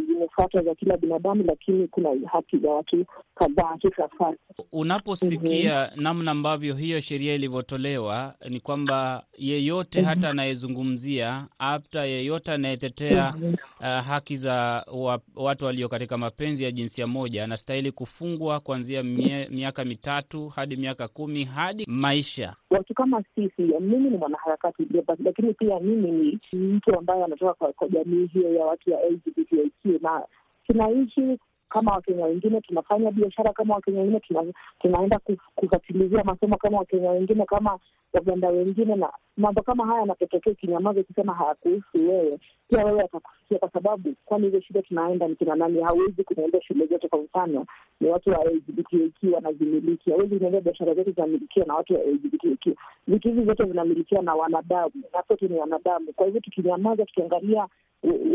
zimefuatwa 0.09 0.63
za 0.63 0.75
kila 0.75 0.97
binadamu, 0.97 1.45
lakini 1.47 1.89
kuna 1.89 2.09
haki 2.33 2.59
za 2.59 2.71
watu 2.71 3.05
kadhaa 3.35 3.67
hatutafata. 3.67 4.37
Unaposikia 4.73 5.75
mm 5.75 5.99
-hmm. 5.99 6.03
namna 6.03 6.31
ambavyo 6.31 6.75
hiyo 6.75 7.01
sheria 7.01 7.35
ilivyotolewa 7.35 8.35
ni 8.49 8.61
kwamba 8.61 9.23
yeyote 9.39 9.99
mm 10.01 10.05
-hmm. 10.07 10.09
hata 10.09 10.31
anayezungumzia 10.31 11.47
hata 11.59 12.05
yeyote 12.05 12.53
anayetetea 12.53 13.35
mm 13.39 13.43
-hmm. 13.81 13.99
uh, 14.01 14.07
haki 14.07 14.37
za 14.37 14.85
wa, 14.93 15.21
watu 15.37 15.65
walio 15.65 15.89
katika 15.89 16.19
mapenzi 16.19 16.65
ya 16.65 16.71
jinsia 16.71 17.07
moja 17.07 17.45
anastahili 17.45 17.93
kufungwa 17.93 18.61
kuanzia 18.61 19.03
miaka 19.51 19.85
mitatu 19.85 20.49
hadi 20.49 20.77
miaka 20.77 21.09
kumi 21.09 21.45
hadi 21.45 21.85
maisha. 21.89 22.55
Watu 22.71 22.95
kama 22.95 23.23
sisi, 23.35 23.63
mimi 23.81 24.11
ni 24.11 24.17
mwanaharakati, 24.17 24.87
lakini 25.25 25.55
pia 25.55 25.81
mimi 25.81 26.11
ni 26.53 26.59
mtu 26.59 26.99
ambaye 26.99 27.25
anatoka 27.25 27.55
kwa, 27.55 27.73
kwa 27.73 27.89
jamii 28.17 28.27
hiyo 28.27 28.55
ya 28.55 28.67
watu 28.67 28.91
ya 28.91 29.01
LGBTQ 29.11 30.03
na 30.03 30.23
tunaishi 30.67 31.39
kama 31.69 31.93
Wakenya 31.93 32.25
wengine, 32.25 32.61
tunafanya 32.61 33.11
biashara 33.11 33.53
kama 33.53 33.75
Wakenya 33.75 34.01
wengine, 34.01 34.21
tuna, 34.21 34.45
tunaenda 34.81 35.21
kufatilizia 35.55 36.25
masomo 36.25 36.57
kama 36.57 36.79
Wakenya 36.79 37.11
wengine, 37.11 37.45
kama 37.45 37.79
Waganda 38.13 38.49
wengine, 38.49 38.95
na 38.97 39.13
mambo 39.37 39.63
kama 39.63 39.87
haya 39.87 40.01
yanapotokea, 40.01 40.53
ukinyamaza 40.53 41.01
ukisema 41.01 41.35
hayakuhusu 41.35 42.09
wewe, 42.09 42.39
pia 42.69 42.85
wewe 42.85 43.01
atakusikia, 43.03 43.59
kwa 43.59 43.71
sababu 43.71 44.15
kwani 44.25 44.45
hizo 44.47 44.61
shule 44.61 44.83
tunaenda 44.83 45.29
ni 45.29 45.37
kina 45.37 45.55
nani? 45.55 45.81
Hauwezi 45.83 46.25
kuniambia 46.25 46.63
shule 46.63 46.87
zote, 46.87 47.09
kwa 47.09 47.19
mfano 47.23 47.67
ni 48.01 48.09
watu 48.09 48.31
wa 48.31 48.45
LGBTQ 48.45 49.33
wanazimiliki. 49.35 50.11
Hauwezi 50.11 50.35
kuniambia 50.35 50.61
biashara 50.61 50.95
zote 50.95 51.11
zinamilikiwa 51.11 51.67
na 51.67 51.75
watu 51.75 51.95
wa 51.95 52.01
LGBTQ. 52.01 52.77
Vitu 53.09 53.29
hivi 53.29 53.41
vyote 53.41 53.65
vinamilikiwa 53.65 54.23
na 54.23 54.35
wanadamu, 54.35 54.93
na 55.13 55.23
sote 55.29 55.49
ni 55.49 55.59
wanadamu. 55.59 56.13
Kwa 56.13 56.27
hivyo 56.27 56.41
tukinyamaza, 56.41 57.05
tukiangalia 57.05 57.67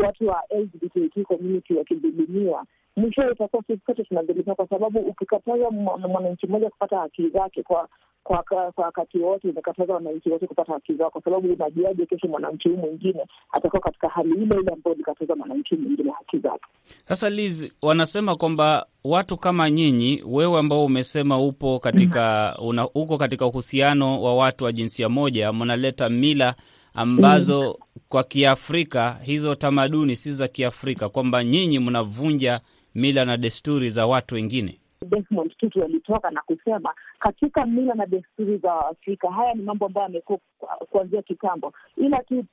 watu 0.04 0.26
wa 0.26 0.42
LGBTQ 0.50 1.22
community 1.26 1.74
wakidhulumiwa 1.74 2.64
mwisho 2.96 3.22
itakuwa 3.32 3.62
sisi 3.66 3.80
sote 3.86 4.04
tunadhulumiwa, 4.04 4.54
kwa 4.54 4.68
sababu 4.68 4.98
ukikataza 5.00 5.70
mwananchi 6.08 6.46
mmoja 6.46 6.70
kupata 6.70 6.98
haki 6.98 7.28
zake 7.28 7.62
kwa 7.62 7.88
kwa 8.22 8.72
wakati 8.76 9.18
wote, 9.18 9.48
umekataza 9.48 9.94
wananchi 9.94 10.30
wote 10.30 10.46
kupata 10.46 10.72
haki 10.72 10.94
zao, 10.94 11.10
kwa 11.10 11.22
sababu 11.22 11.52
unajuaje 11.52 12.06
kesho 12.06 12.28
mwananchi 12.28 12.68
huyu 12.68 12.80
mwingine 12.80 13.26
atakuwa 13.52 13.82
katika 13.82 14.08
hali 14.08 14.30
ile 14.30 14.42
ile 14.44 14.72
ambayo 14.72 14.94
ulikataza 14.94 15.36
mwananchi 15.36 15.74
mwingine 15.76 16.10
haki 16.10 16.38
zake? 16.38 16.64
Sasa 17.08 17.30
Liz, 17.30 17.72
wanasema 17.82 18.36
kwamba 18.36 18.86
watu 19.04 19.36
kama 19.36 19.70
nyinyi, 19.70 20.22
wewe 20.26 20.58
ambao 20.58 20.84
umesema 20.84 21.38
upo 21.40 21.78
katika 21.78 22.54
una, 22.62 22.88
uko 22.88 23.18
katika 23.18 23.46
uhusiano 23.46 24.22
wa 24.22 24.36
watu 24.36 24.64
wa 24.64 24.72
jinsia 24.72 25.08
moja, 25.08 25.52
mnaleta 25.52 26.08
mila 26.08 26.54
ambazo 26.94 27.62
mm, 27.62 28.02
kwa 28.08 28.24
Kiafrika 28.24 29.18
hizo 29.22 29.54
tamaduni 29.54 30.16
si 30.16 30.32
za 30.32 30.48
Kiafrika, 30.48 31.08
kwamba 31.08 31.44
nyinyi 31.44 31.78
mnavunja 31.78 32.60
mila 32.94 33.24
na 33.24 33.36
desturi 33.36 33.90
za 33.90 34.06
watu 34.06 34.34
wengine. 34.34 34.78
Desmond 35.08 35.56
Tutu 35.56 35.84
alitoka 35.84 36.30
na 36.30 36.42
kusema 36.42 36.94
katika 37.18 37.66
mila 37.66 37.94
na 37.94 38.06
desturi 38.06 38.58
za 38.58 38.86
Afrika, 38.86 39.30
haya 39.30 39.54
ni 39.54 39.62
mambo 39.62 39.86
ambayo 39.86 40.02
yamekuwa 40.06 40.38
kuanzia 40.90 41.22
kitambo, 41.22 41.72
ila 41.96 42.22
tu 42.22 42.44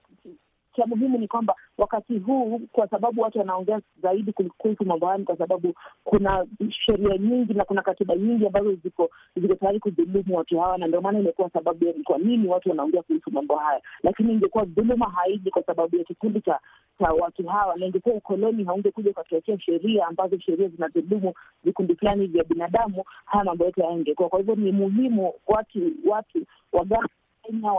cha 0.79 0.85
muhimu 0.85 1.17
ni 1.17 1.27
kwamba 1.27 1.55
wakati 1.77 2.19
huu, 2.19 2.61
kwa 2.71 2.87
sababu 2.87 3.21
watu 3.21 3.39
wanaongea 3.39 3.81
zaidi 4.01 4.33
kuhusu 4.33 4.85
mambo 4.85 5.07
haya, 5.07 5.23
kwa 5.23 5.37
sababu 5.37 5.73
kuna 6.03 6.45
sheria 6.69 7.17
nyingi 7.17 7.53
na 7.53 7.65
kuna 7.65 7.81
katiba 7.81 8.15
nyingi 8.15 8.45
ambazo 8.45 8.73
ziko 8.75 9.09
ziko 9.35 9.55
tayari 9.55 9.79
kudhulumu 9.79 10.37
watu 10.37 10.59
hawa, 10.59 10.77
na 10.77 10.87
ndio 10.87 11.01
maana 11.01 11.19
imekuwa 11.19 11.49
sababu 11.49 11.85
ya 11.85 11.93
kwa 12.03 12.17
nini 12.17 12.47
watu 12.47 12.69
wanaongea 12.69 13.01
kuhusu 13.01 13.31
mambo 13.31 13.55
haya. 13.55 13.81
Lakini 14.03 14.33
ingekuwa 14.33 14.65
dhuluma 14.65 15.09
haiji 15.09 15.51
kwa 15.51 15.63
sababu 15.63 15.95
ya 15.97 16.03
kikundi 16.03 16.41
cha 16.41 16.59
cha 16.99 17.11
watu 17.13 17.47
hawa, 17.47 17.75
na 17.75 17.85
ingekuwa 17.85 18.15
ukoloni 18.15 18.63
haungekuja 18.63 19.11
ukatuwekea 19.11 19.59
sheria 19.59 20.07
ambazo 20.07 20.39
sheria 20.39 20.67
zinadhulumu 20.67 21.33
vikundi 21.63 21.95
fulani 21.95 22.27
vya 22.27 22.43
binadamu, 22.43 23.03
haya 23.25 23.43
mambo 23.43 23.65
yote 23.65 23.81
hayangekuwa. 23.81 24.29
Kwa 24.29 24.39
hivyo 24.39 24.55
ni 24.55 24.71
muhimu 24.71 25.33
watu 25.47 25.91
watu 26.05 26.39
Waganda 26.71 27.09
Kenya 27.49 27.71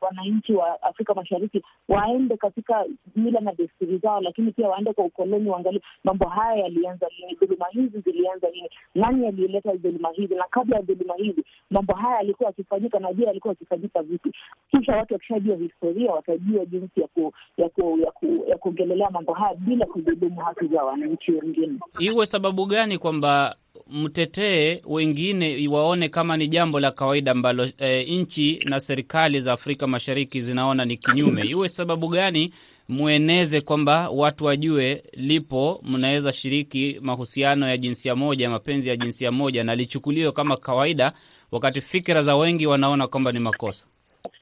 wananchi 0.00 0.52
wa, 0.54 0.64
wa, 0.64 0.70
wa 0.70 0.82
Afrika 0.82 1.14
Mashariki 1.14 1.62
waende 1.88 2.36
katika 2.36 2.84
mila 3.16 3.40
na 3.40 3.52
desturi 3.52 3.98
zao, 3.98 4.20
lakini 4.20 4.52
pia 4.52 4.68
waende 4.68 4.92
kwa 4.92 5.04
ukoloni, 5.04 5.50
waangalie 5.50 5.80
mambo 6.04 6.28
haya 6.28 6.62
yalianza 6.62 7.06
lini, 7.18 7.34
dhuluma 7.34 7.66
hizi 7.70 8.00
zilianza 8.00 8.50
lini, 8.50 8.68
nani 8.94 9.26
aliyeleta 9.26 9.74
dhuluma 9.74 10.10
hizi, 10.10 10.34
na 10.34 10.44
kabla 10.50 10.76
ya 10.76 10.82
dhuluma 10.82 11.14
hizi 11.14 11.44
mambo 11.70 11.94
haya 11.94 12.16
yalikuwa 12.16 12.46
yakifanyika, 12.46 12.98
na 12.98 13.12
je, 13.12 13.24
yalikuwa 13.24 13.52
yakifanyika 13.52 14.02
vipi? 14.02 14.32
Kisha 14.70 14.96
watu 14.96 15.14
wakishajua 15.14 15.56
historia 15.56 16.10
watajua 16.12 16.64
jinsi 16.64 17.00
ya 17.00 17.06
ku, 17.06 17.32
ya 17.56 17.68
ku, 17.68 17.98
ya 18.04 18.10
ku, 18.10 18.44
ya 18.48 18.56
kuongelelea 18.58 19.10
mambo 19.10 19.32
haya 19.34 19.54
bila 19.54 19.86
kudhulumu 19.86 20.40
haki 20.40 20.66
za 20.66 20.84
wananchi 20.84 21.32
wengine. 21.32 21.78
Iwe 21.98 22.26
sababu 22.26 22.66
gani 22.66 22.98
kwamba 22.98 23.56
mtetee 23.90 24.82
wengine 24.86 25.68
waone 25.68 26.08
kama 26.08 26.36
ni 26.36 26.48
jambo 26.48 26.80
la 26.80 26.90
kawaida 26.90 27.30
ambalo 27.32 27.68
e, 27.78 28.04
nchi 28.04 28.60
na 28.64 28.80
serikali 28.80 29.40
za 29.40 29.52
Afrika 29.52 29.86
Mashariki 29.86 30.40
zinaona 30.40 30.84
ni 30.84 30.96
kinyume. 30.96 31.42
Iwe 31.42 31.68
sababu 31.68 32.08
gani 32.08 32.52
mweneze 32.88 33.60
kwamba 33.60 34.08
watu 34.10 34.44
wajue 34.44 35.02
lipo, 35.12 35.80
mnaweza 35.84 36.32
shiriki 36.32 36.98
mahusiano 37.00 37.68
ya 37.68 37.76
jinsia 37.76 38.16
moja, 38.16 38.50
mapenzi 38.50 38.88
ya 38.88 38.96
jinsia 38.96 39.32
moja, 39.32 39.64
na 39.64 39.74
lichukuliwe 39.74 40.32
kama 40.32 40.56
kawaida, 40.56 41.12
wakati 41.52 41.80
fikira 41.80 42.22
za 42.22 42.36
wengi 42.36 42.66
wanaona 42.66 43.06
kwamba 43.06 43.32
ni 43.32 43.38
makosa. 43.38 43.86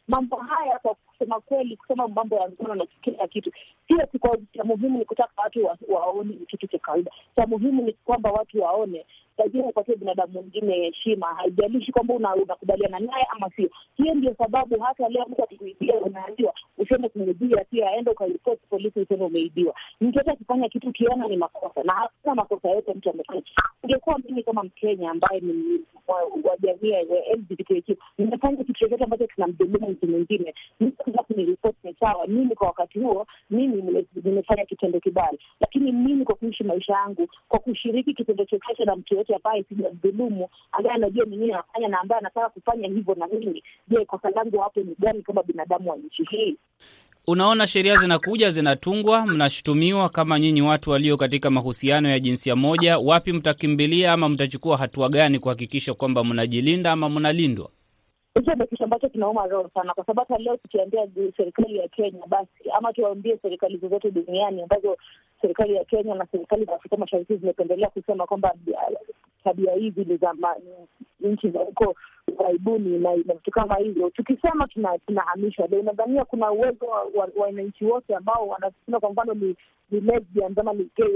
Mambo 0.09 0.37
haya 0.37 0.79
kwa 0.79 0.95
kusema 0.95 1.41
kweli, 1.41 1.77
kusema 1.77 2.09
mambo 2.09 2.37
ya 2.37 2.49
ngono 2.51 2.75
na 2.75 2.87
kila 3.03 3.29
kitu 3.29 3.53
sio. 3.89 4.07
Cha 4.57 4.65
muhimu 4.65 4.99
ni 4.99 5.05
kutaka 5.05 5.43
watu 5.43 5.65
wa, 5.65 5.79
waone 5.89 6.35
ni 6.41 6.47
kitu 6.47 6.67
cha 6.67 6.79
kawaida. 6.79 7.11
Cha 7.37 7.47
muhimu 7.47 7.83
ni 7.83 7.93
kwamba 7.93 8.31
watu 8.33 8.63
waone 8.63 9.07
lazima 9.39 9.65
upatie 9.65 9.97
binadamu 9.97 10.33
mwingine 10.33 10.75
heshima, 10.75 11.27
haijalishi 11.27 11.93
kwamba 11.93 12.15
unakubaliana 12.15 12.99
naye 12.99 13.27
ama 13.31 13.51
sio. 13.51 13.71
Hiyo 13.97 14.15
ndio 14.15 14.35
sababu 14.39 14.81
hata 14.81 15.09
leo 15.09 15.27
mtu 15.31 15.43
akikuibia 15.45 15.95
unaambiwa 15.95 16.55
useme 16.79 17.09
kumwibia, 17.09 17.65
pia 17.71 17.91
aenda 17.91 18.13
ukaripoti 18.13 18.63
polisi, 18.71 19.01
useme 19.01 19.25
umeibiwa. 19.25 19.75
Mtoto 20.01 20.31
akifanya 20.31 20.69
kitu 20.69 20.89
ukiona 20.89 21.29
ni 21.29 21.37
makosa, 21.37 21.83
na 21.83 21.93
hakuna 21.93 22.35
makosa 22.35 22.69
yote 22.69 22.93
mtu 22.95 23.11
amefanya. 23.11 23.43
Ungekuwa 23.83 24.19
mimi 24.19 24.43
kama 24.43 24.63
Mkenya 24.63 25.11
ambaye 25.11 25.41
ni 25.41 25.81
wa 26.45 26.57
jamii 26.61 26.91
ya 26.91 27.03
LGBTQ, 27.37 27.97
nimefanya 28.19 28.57
kitu 28.57 28.73
chochote 28.73 29.05
ambacho 29.05 29.27
kinamdhulumu 29.27 29.89
mtu 29.91 30.07
mwingine, 30.07 30.55
mtuza 30.81 31.23
kuniripoti 31.23 31.77
ni 31.85 31.95
sawa. 32.01 32.27
Mimi 32.27 32.55
kwa 32.55 32.67
wakati 32.67 32.99
huo 32.99 33.27
mimi 33.51 34.05
nimefanya 34.25 34.65
kitendo 34.65 35.01
kibaya, 35.01 35.33
lakini 35.61 35.93
mimi 35.93 36.25
kwa 36.25 36.35
kuishi 36.35 36.65
maisha 36.65 36.93
yangu, 36.93 37.29
kwa 37.49 37.59
kushiriki 37.59 38.15
kitendo 38.15 38.45
chochote 38.45 38.85
na 38.85 38.97
mtu 38.97 39.17
yote 39.27 39.35
ambaye 39.35 39.63
sijamdhulumu, 39.69 40.49
ambaye 40.73 40.95
anajua 40.97 41.25
ni 41.25 41.37
nini 41.37 41.53
anafanya 41.53 41.89
na 41.89 42.01
ambaye 42.01 42.19
anataka 42.21 42.49
kufanya 42.49 42.89
hivyo 42.89 43.15
na 43.15 43.27
mimi, 43.27 43.63
je, 43.89 44.05
kosa 44.05 44.31
langu 44.31 44.59
hapo 44.59 44.81
ni 44.81 44.95
gani 44.99 45.23
kama 45.23 45.43
binadamu 45.43 45.91
wa 45.91 45.97
nchi 45.97 46.25
hii? 46.31 46.57
Unaona, 47.27 47.67
sheria 47.67 47.97
zinakuja 47.97 48.51
zinatungwa, 48.51 49.27
mnashutumiwa 49.27 50.09
kama 50.09 50.39
nyinyi 50.41 50.63
watu 50.63 50.91
walio 50.91 51.17
katika 51.17 51.51
mahusiano 51.51 52.09
ya 52.09 52.21
jinsia 52.21 52.57
moja. 52.57 52.99
Wapi 52.99 53.33
mtakimbilia 53.33 54.13
ama 54.13 54.29
mtachukua 54.29 54.77
hatua 54.77 55.09
gani 55.09 55.39
kuhakikisha 55.39 55.95
kwamba 55.95 56.25
mnajilinda 56.25 56.93
ama 56.93 57.09
mnalindwa? 57.09 57.71
Hicho 58.37 58.55
ndo 58.55 58.67
kitu 58.67 58.85
ambacho 58.85 59.09
kinauma 59.09 59.47
roho 59.47 59.71
sana, 59.75 59.95
kwa 59.95 60.05
sababu 60.05 60.21
hata 60.33 60.43
leo 60.43 60.57
tukiambia 60.57 61.09
serikali 61.37 61.77
ya 61.77 61.89
Kenya 61.89 62.27
basi, 62.27 62.71
ama 62.77 62.93
tuwaambie 62.93 63.39
serikali 63.43 63.79
zozote 63.79 64.11
duniani 64.11 64.63
ambazo 64.63 64.97
serikali 65.41 65.75
ya 65.75 65.85
Kenya 65.85 66.15
na 66.15 66.27
serikali 66.27 66.65
za 66.65 66.75
Afrika 66.75 66.97
Mashariki 66.97 67.37
zimependelea 67.37 67.89
kusema 67.91 68.27
kwamba 68.27 68.55
tabia 69.45 69.73
hizi 69.73 70.05
ni 70.05 70.17
za 70.17 70.35
nchi 71.21 71.51
za 71.51 71.59
huko 71.59 71.95
ughaibuni 72.33 72.99
na 72.99 73.15
vitu 73.17 73.51
kama 73.51 73.75
hivyo, 73.77 74.11
tukisema 74.11 74.69
tunahamishwa. 75.07 75.69
tuna 75.69 75.81
unadhania 75.81 76.25
kuna 76.25 76.51
uwezo 76.51 76.87
wa 77.15 77.29
wananchi 77.37 77.85
wote 77.85 78.15
ambao 78.17 78.49
wanasema 78.49 79.01
kwa 79.01 79.11
mfano 79.13 79.35
ni 79.35 79.57
ni 79.91 80.01
lesbian 80.01 80.55
ni 80.77 80.91
gay 80.97 81.15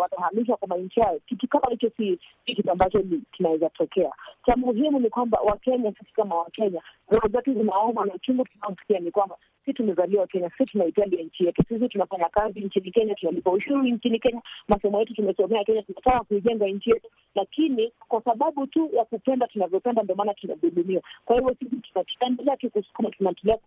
watahamishwa 0.00 0.56
kwa 0.56 0.68
manchi 0.68 1.00
yao? 1.00 1.18
Kitu 1.26 1.48
kama 1.48 1.70
hicho 1.70 1.90
si 1.96 2.18
kitu 2.44 2.70
ambacho 2.70 3.02
kinaweza 3.32 3.70
tokea. 3.70 4.12
Cha 4.46 4.56
muhimu 4.56 5.00
ni 5.00 5.10
kwamba 5.10 5.38
Wakenya, 5.40 5.92
sisi 5.92 6.12
kama 6.12 6.34
Wakenya, 6.34 6.82
roho 7.08 7.28
zetu 7.28 7.54
zinaoma 7.54 8.04
na 8.04 8.14
uchungu 8.14 8.44
tunaosikia 8.44 8.98
ni 8.98 9.10
kwamba 9.10 9.36
si 9.66 9.72
tumezaliwa 9.72 10.26
Kenya, 10.26 10.50
si 10.58 10.64
tunaipenda 10.66 11.16
nchi 11.16 11.44
yetu, 11.46 11.62
sisi 11.68 11.88
tunafanya 11.88 12.28
kazi 12.28 12.60
nchini 12.60 12.90
Kenya, 12.90 13.14
tunalipa 13.14 13.50
ushuru 13.50 13.82
nchini 13.82 14.18
Kenya, 14.18 14.42
masomo 14.68 14.98
yetu 15.00 15.14
tumesomea 15.14 15.64
Kenya, 15.64 15.82
tunataka 15.82 16.20
kuijenga 16.24 16.66
nchi 16.66 16.90
yetu, 16.90 17.08
lakini 17.34 17.92
kwa 18.08 18.22
sababu 18.22 18.66
tu 18.66 18.90
ya 18.92 19.04
kupenda 19.04 19.46
tunavyopenda, 19.46 20.02
ndio 20.02 20.14
maana 20.16 20.34
tunadhulumiwa. 20.34 21.02
Kwa 21.24 21.36
hivyo 21.36 21.56
sisi 21.58 21.76
tutaendelea 22.04 22.56
tu 22.56 22.70
kusukuma, 22.70 23.10
tunaendelea 23.10 23.58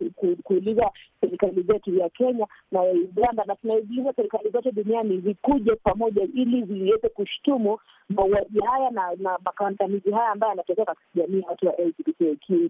kuuliza 0.44 0.92
serikali 1.22 1.62
zetu 1.62 1.96
ya 1.96 2.10
Kenya 2.10 2.48
na 2.72 2.84
ya 2.84 2.92
Uganda, 2.94 3.44
na 3.46 3.56
tunaiuliza 3.56 4.14
serikali 4.14 4.50
zote 4.50 4.72
duniani 4.72 5.18
zikuje 5.22 5.76
pamoja, 5.76 6.24
ili 6.24 6.64
ziweze 6.64 7.10
kushtumu 7.10 7.80
mauaji 8.10 8.60
haya 8.60 8.90
na 8.92 9.16
na 9.18 9.38
makandamizi 9.46 10.12
haya 10.12 10.30
ambayo 10.30 10.50
yanatokea 10.50 10.86
katika 10.86 11.06
jamii 11.16 11.44
watu 11.50 11.68
wa 11.68 11.74
LGBTQ 11.78 12.70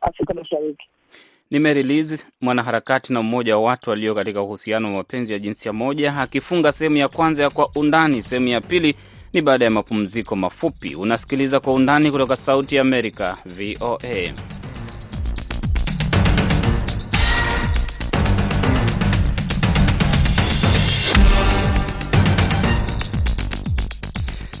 Afrika 0.00 0.34
Mashariki. 0.34 0.88
Ni 1.50 1.58
Mary 1.58 1.82
Liz, 1.82 2.20
mwanaharakati 2.40 3.12
na 3.12 3.22
mmoja 3.22 3.56
wa 3.56 3.62
watu 3.62 3.90
walio 3.90 4.14
katika 4.14 4.42
uhusiano 4.42 4.88
wa 4.88 4.94
mapenzi 4.94 5.32
ya 5.32 5.38
jinsia 5.38 5.72
moja, 5.72 6.16
akifunga 6.16 6.72
sehemu 6.72 6.96
ya 6.96 7.08
kwanza 7.08 7.42
ya 7.42 7.50
Kwa 7.50 7.70
Undani. 7.76 8.22
Sehemu 8.22 8.48
ya 8.48 8.60
pili 8.60 8.94
ni 9.32 9.42
baada 9.42 9.64
ya 9.64 9.70
mapumziko 9.70 10.36
mafupi. 10.36 10.94
Unasikiliza 10.94 11.60
Kwa 11.60 11.72
Undani 11.72 12.10
kutoka 12.10 12.36
Sauti 12.36 12.76
ya 12.76 12.82
Amerika, 12.82 13.36
VOA. 13.46 14.57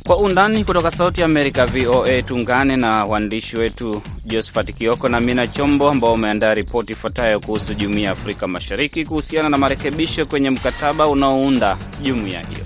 Kwa 0.08 0.16
undani 0.18 0.64
kutoka 0.64 0.90
Sauti 0.90 1.20
ya 1.20 1.26
Amerika, 1.26 1.66
VOA. 1.66 2.22
Tuungane 2.22 2.76
na 2.76 3.04
waandishi 3.04 3.56
wetu 3.56 4.02
Josephat 4.24 4.74
Kioko 4.74 5.08
na 5.08 5.20
Mina 5.20 5.46
Chombo 5.46 5.90
ambao 5.90 6.10
wameandaa 6.12 6.54
ripoti 6.54 6.92
ifuatayo 6.92 7.40
kuhusu 7.40 7.74
Jumuiya 7.74 8.04
ya 8.06 8.12
Afrika 8.12 8.48
Mashariki 8.48 9.04
kuhusiana 9.04 9.48
na 9.48 9.56
marekebisho 9.56 10.26
kwenye 10.26 10.50
mkataba 10.50 11.08
unaounda 11.08 11.76
jumuiya 12.02 12.40
hiyo. 12.46 12.64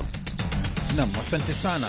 Nam, 0.97 1.09
asante 1.21 1.53
sana 1.53 1.87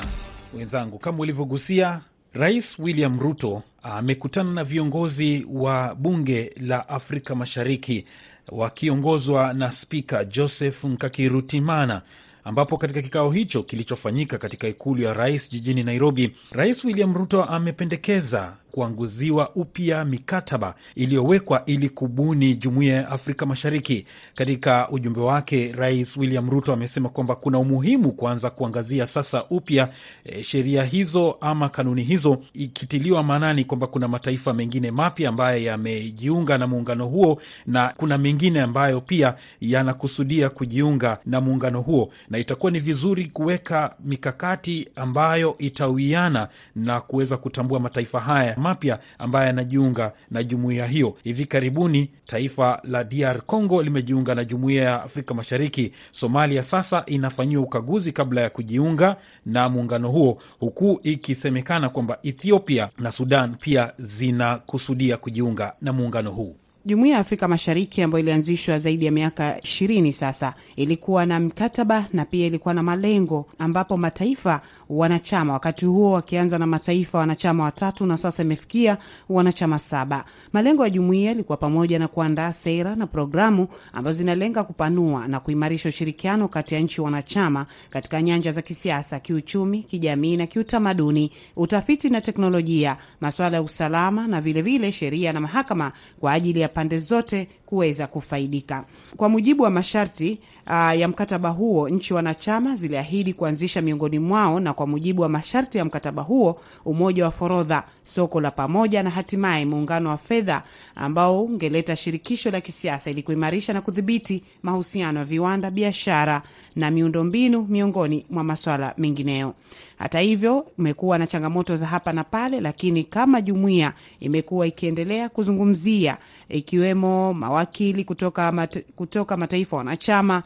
wenzangu. 0.58 1.00
Kama 1.00 1.20
ulivyogusia, 1.20 2.02
Rais 2.34 2.80
William 2.80 3.20
Ruto 3.20 3.63
amekutana 3.84 4.52
na 4.52 4.63
viongozi 4.63 5.48
wa 5.54 5.96
bunge 5.96 6.54
la 6.62 6.89
Afrika 6.89 7.36
Mashariki 7.36 8.06
wakiongozwa 8.50 9.54
na 9.54 9.72
Spika 9.72 10.26
Joseph 10.26 10.84
Nkakirutimana 10.84 12.02
ambapo 12.44 12.78
katika 12.78 13.02
kikao 13.02 13.32
hicho 13.32 13.64
kilichofanyika 13.64 14.38
katika 14.38 14.68
ikulu 14.68 15.02
ya 15.02 15.14
rais 15.14 15.50
jijini 15.50 15.84
Nairobi, 15.84 16.36
Rais 16.52 16.86
William 16.86 17.14
Ruto 17.14 17.44
amependekeza 17.44 18.54
kuanguziwa 18.74 19.50
upya 19.56 20.06
mikataba 20.06 20.76
iliyowekwa 20.96 21.66
ili 21.66 21.90
kubuni 21.90 22.56
jumuiya 22.56 22.96
ya 22.96 23.10
Afrika 23.10 23.46
Mashariki. 23.46 24.06
Katika 24.36 24.90
ujumbe 24.90 25.22
wake, 25.22 25.72
Rais 25.72 26.18
William 26.18 26.50
Ruto 26.50 26.74
amesema 26.74 27.10
kwamba 27.10 27.36
kuna 27.36 27.60
umuhimu 27.60 28.12
kuanza 28.12 28.50
kuangazia 28.50 29.08
sasa 29.08 29.44
upya 29.50 29.90
e, 30.26 30.44
sheria 30.44 30.84
hizo 30.84 31.38
ama 31.42 31.70
kanuni 31.70 32.04
hizo, 32.04 32.38
ikitiliwa 32.54 33.24
maanani 33.24 33.64
kwamba 33.66 33.88
kuna 33.88 34.08
mataifa 34.08 34.54
mengine 34.54 34.92
mapya 34.92 35.30
ambayo 35.30 35.64
yamejiunga 35.64 36.58
na 36.58 36.68
muungano 36.68 37.06
huo 37.08 37.42
na 37.66 37.94
kuna 37.98 38.18
mengine 38.18 38.62
ambayo 38.62 39.02
pia 39.02 39.36
yanakusudia 39.62 40.50
kujiunga 40.50 41.18
na 41.26 41.42
muungano 41.42 41.82
huo, 41.82 42.12
na 42.30 42.38
itakuwa 42.38 42.72
ni 42.72 42.80
vizuri 42.80 43.26
kuweka 43.26 43.96
mikakati 44.06 44.90
ambayo 44.96 45.56
itawiana 45.58 46.48
na 46.76 47.02
kuweza 47.02 47.38
kutambua 47.38 47.80
mataifa 47.80 48.20
haya 48.20 48.56
mapya 48.63 48.99
ambayo 49.19 49.47
yanajiunga 49.47 50.13
na 50.32 50.43
jumuiya 50.43 50.88
hiyo. 50.88 51.17
Hivi 51.23 51.45
karibuni 51.45 52.10
taifa 52.26 52.82
la 52.84 53.04
DR 53.04 53.41
Congo 53.41 53.84
limejiunga 53.84 54.36
na 54.36 54.43
jumuiya 54.45 54.84
ya 54.84 55.04
Afrika 55.04 55.34
Mashariki. 55.34 55.91
Somalia 56.12 56.63
sasa 56.63 57.04
inafanyiwa 57.06 57.63
ukaguzi 57.63 58.12
kabla 58.12 58.41
ya 58.41 58.49
kujiunga 58.49 59.15
na 59.45 59.69
muungano 59.69 60.10
huo, 60.12 60.38
huku 60.60 60.99
ikisemekana 61.04 61.89
kwamba 61.89 62.19
Ethiopia 62.23 62.89
na 62.99 63.12
Sudan 63.12 63.56
pia 63.56 63.93
zinakusudia 63.97 65.17
kujiunga 65.17 65.73
na 65.82 65.93
muungano 65.93 66.32
huu. 66.32 66.56
Jumuiya 66.86 67.15
ya 67.15 67.21
Afrika 67.21 67.47
Mashariki 67.47 68.02
ambayo 68.02 68.23
ilianzishwa 68.23 68.80
zaidi 68.80 69.06
ya 69.06 69.12
miaka 69.12 69.62
ishirini 69.62 70.13
sasa, 70.13 70.54
ilikuwa 70.76 71.26
na 71.26 71.39
mkataba 71.39 72.06
na 72.13 72.26
pia 72.26 72.45
ilikuwa 72.47 72.73
na 72.73 72.84
malengo, 72.84 73.45
ambapo 73.60 73.97
mataifa 73.97 74.62
wanachama 74.98 75.54
wakati 75.54 75.86
huo 75.86 76.12
wakianza 76.12 76.58
na 76.58 76.66
mataifa 76.68 77.18
wanachama 77.18 77.64
watatu 77.64 78.06
na 78.06 78.18
sasa 78.18 78.44
imefikia 78.44 78.98
wanachama 79.30 79.80
saba. 79.80 80.26
Malengo 80.54 80.84
ya 80.84 80.90
jumuiya 80.90 81.32
ilikuwa 81.32 81.58
pamoja 81.58 82.00
na 82.00 82.08
kuandaa 82.08 82.54
sera 82.54 82.96
na 82.96 83.08
programu 83.08 83.68
ambazo 83.94 84.18
zinalenga 84.18 84.64
kupanua 84.64 85.28
na 85.28 85.40
kuimarisha 85.40 85.90
ushirikiano 85.90 86.48
kati 86.48 86.76
ya 86.76 86.82
nchi 86.82 87.02
wanachama 87.02 87.66
katika 87.90 88.22
nyanja 88.22 88.52
za 88.52 88.62
kisiasa, 88.62 89.20
kiuchumi, 89.20 89.84
kijamii 89.84 90.38
na 90.38 90.48
kiutamaduni, 90.48 91.32
utafiti 91.56 92.10
na 92.10 92.22
teknolojia, 92.22 92.98
masuala 93.22 93.58
ya 93.58 93.64
usalama 93.64 94.28
na 94.28 94.42
vilevile 94.42 94.92
sheria 94.92 95.34
na 95.34 95.40
mahakama 95.40 95.92
kwa 96.20 96.32
ajili 96.34 96.60
ya 96.60 96.70
pande 96.70 96.98
zote 96.98 97.48
kuweza 97.74 98.08
kufaidika. 98.08 98.84
Kwa 99.18 99.30
mujibu 99.30 99.64
wa 99.64 99.70
masharti 99.70 100.40
uh, 100.68 101.00
ya 101.00 101.08
mkataba 101.08 101.50
huo, 101.50 101.90
nchi 101.90 102.14
wanachama 102.14 102.76
ziliahidi 102.76 103.34
kuanzisha 103.34 103.82
miongoni 103.82 104.20
mwao, 104.20 104.60
na 104.60 104.74
kwa 104.74 104.88
mujibu 104.88 105.22
wa 105.22 105.30
masharti 105.30 105.78
ya 105.78 105.86
mkataba 105.86 106.22
huo, 106.22 106.60
umoja 106.86 107.26
wa 107.26 107.32
forodha, 107.32 107.84
soko 108.04 108.42
la 108.42 108.52
pamoja 108.52 109.04
na 109.04 109.10
hatimaye 109.10 109.66
muungano 109.66 110.10
wa 110.10 110.18
fedha 110.18 110.64
ambao 110.96 111.44
ungeleta 111.44 111.96
shirikisho 111.96 112.52
la 112.52 112.62
kisiasa 112.62 113.10
ili 113.12 113.24
kuimarisha 113.24 113.74
na 113.74 113.82
kudhibiti 113.82 114.44
mahusiano 114.64 115.20
ya 115.20 115.26
viwanda, 115.26 115.72
biashara 115.72 116.42
na 116.76 116.92
miundombinu, 116.92 117.66
miongoni 117.70 118.26
mwa 118.30 118.44
maswala 118.44 118.94
mengineyo. 118.98 119.54
Hata 119.98 120.20
hivyo, 120.20 120.66
imekuwa 120.80 121.18
na 121.18 121.28
changamoto 121.28 121.76
za 121.76 121.88
hapa 121.88 122.14
na 122.14 122.24
pale, 122.24 122.62
lakini 122.62 123.04
kama 123.04 123.42
jumuiya 123.42 123.94
imekuwa 124.20 124.68
ikiendelea 124.68 125.30
kuzungumzia 125.30 126.18
ikiwemo 126.50 127.34
mawakili 127.63 128.04
kutoka, 128.04 128.52
mat, 128.52 128.80
kutoka 128.95 129.38
mataifa 129.38 129.78
wanachama. 129.78 130.43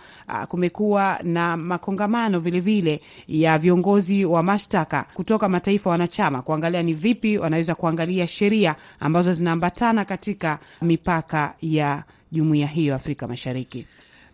Kumekuwa 0.47 1.19
na 1.23 1.57
makongamano 1.57 2.39
vilevile 2.39 3.01
vile 3.27 3.41
ya 3.41 3.57
viongozi 3.57 4.25
wa 4.25 4.43
mashtaka 4.43 5.05
kutoka 5.13 5.49
mataifa 5.49 5.89
wanachama 5.89 6.41
kuangalia 6.41 6.83
ni 6.83 6.93
vipi 6.93 7.37
wanaweza 7.37 7.75
kuangalia 7.75 8.27
sheria 8.27 8.75
ambazo 8.99 9.33
zinaambatana 9.33 10.05
katika 10.05 10.59
mipaka 10.81 11.53
ya 11.61 12.03
jumuiya 12.31 12.67
hiyo 12.67 12.95
Afrika 12.95 13.27
Mashariki. 13.27 13.85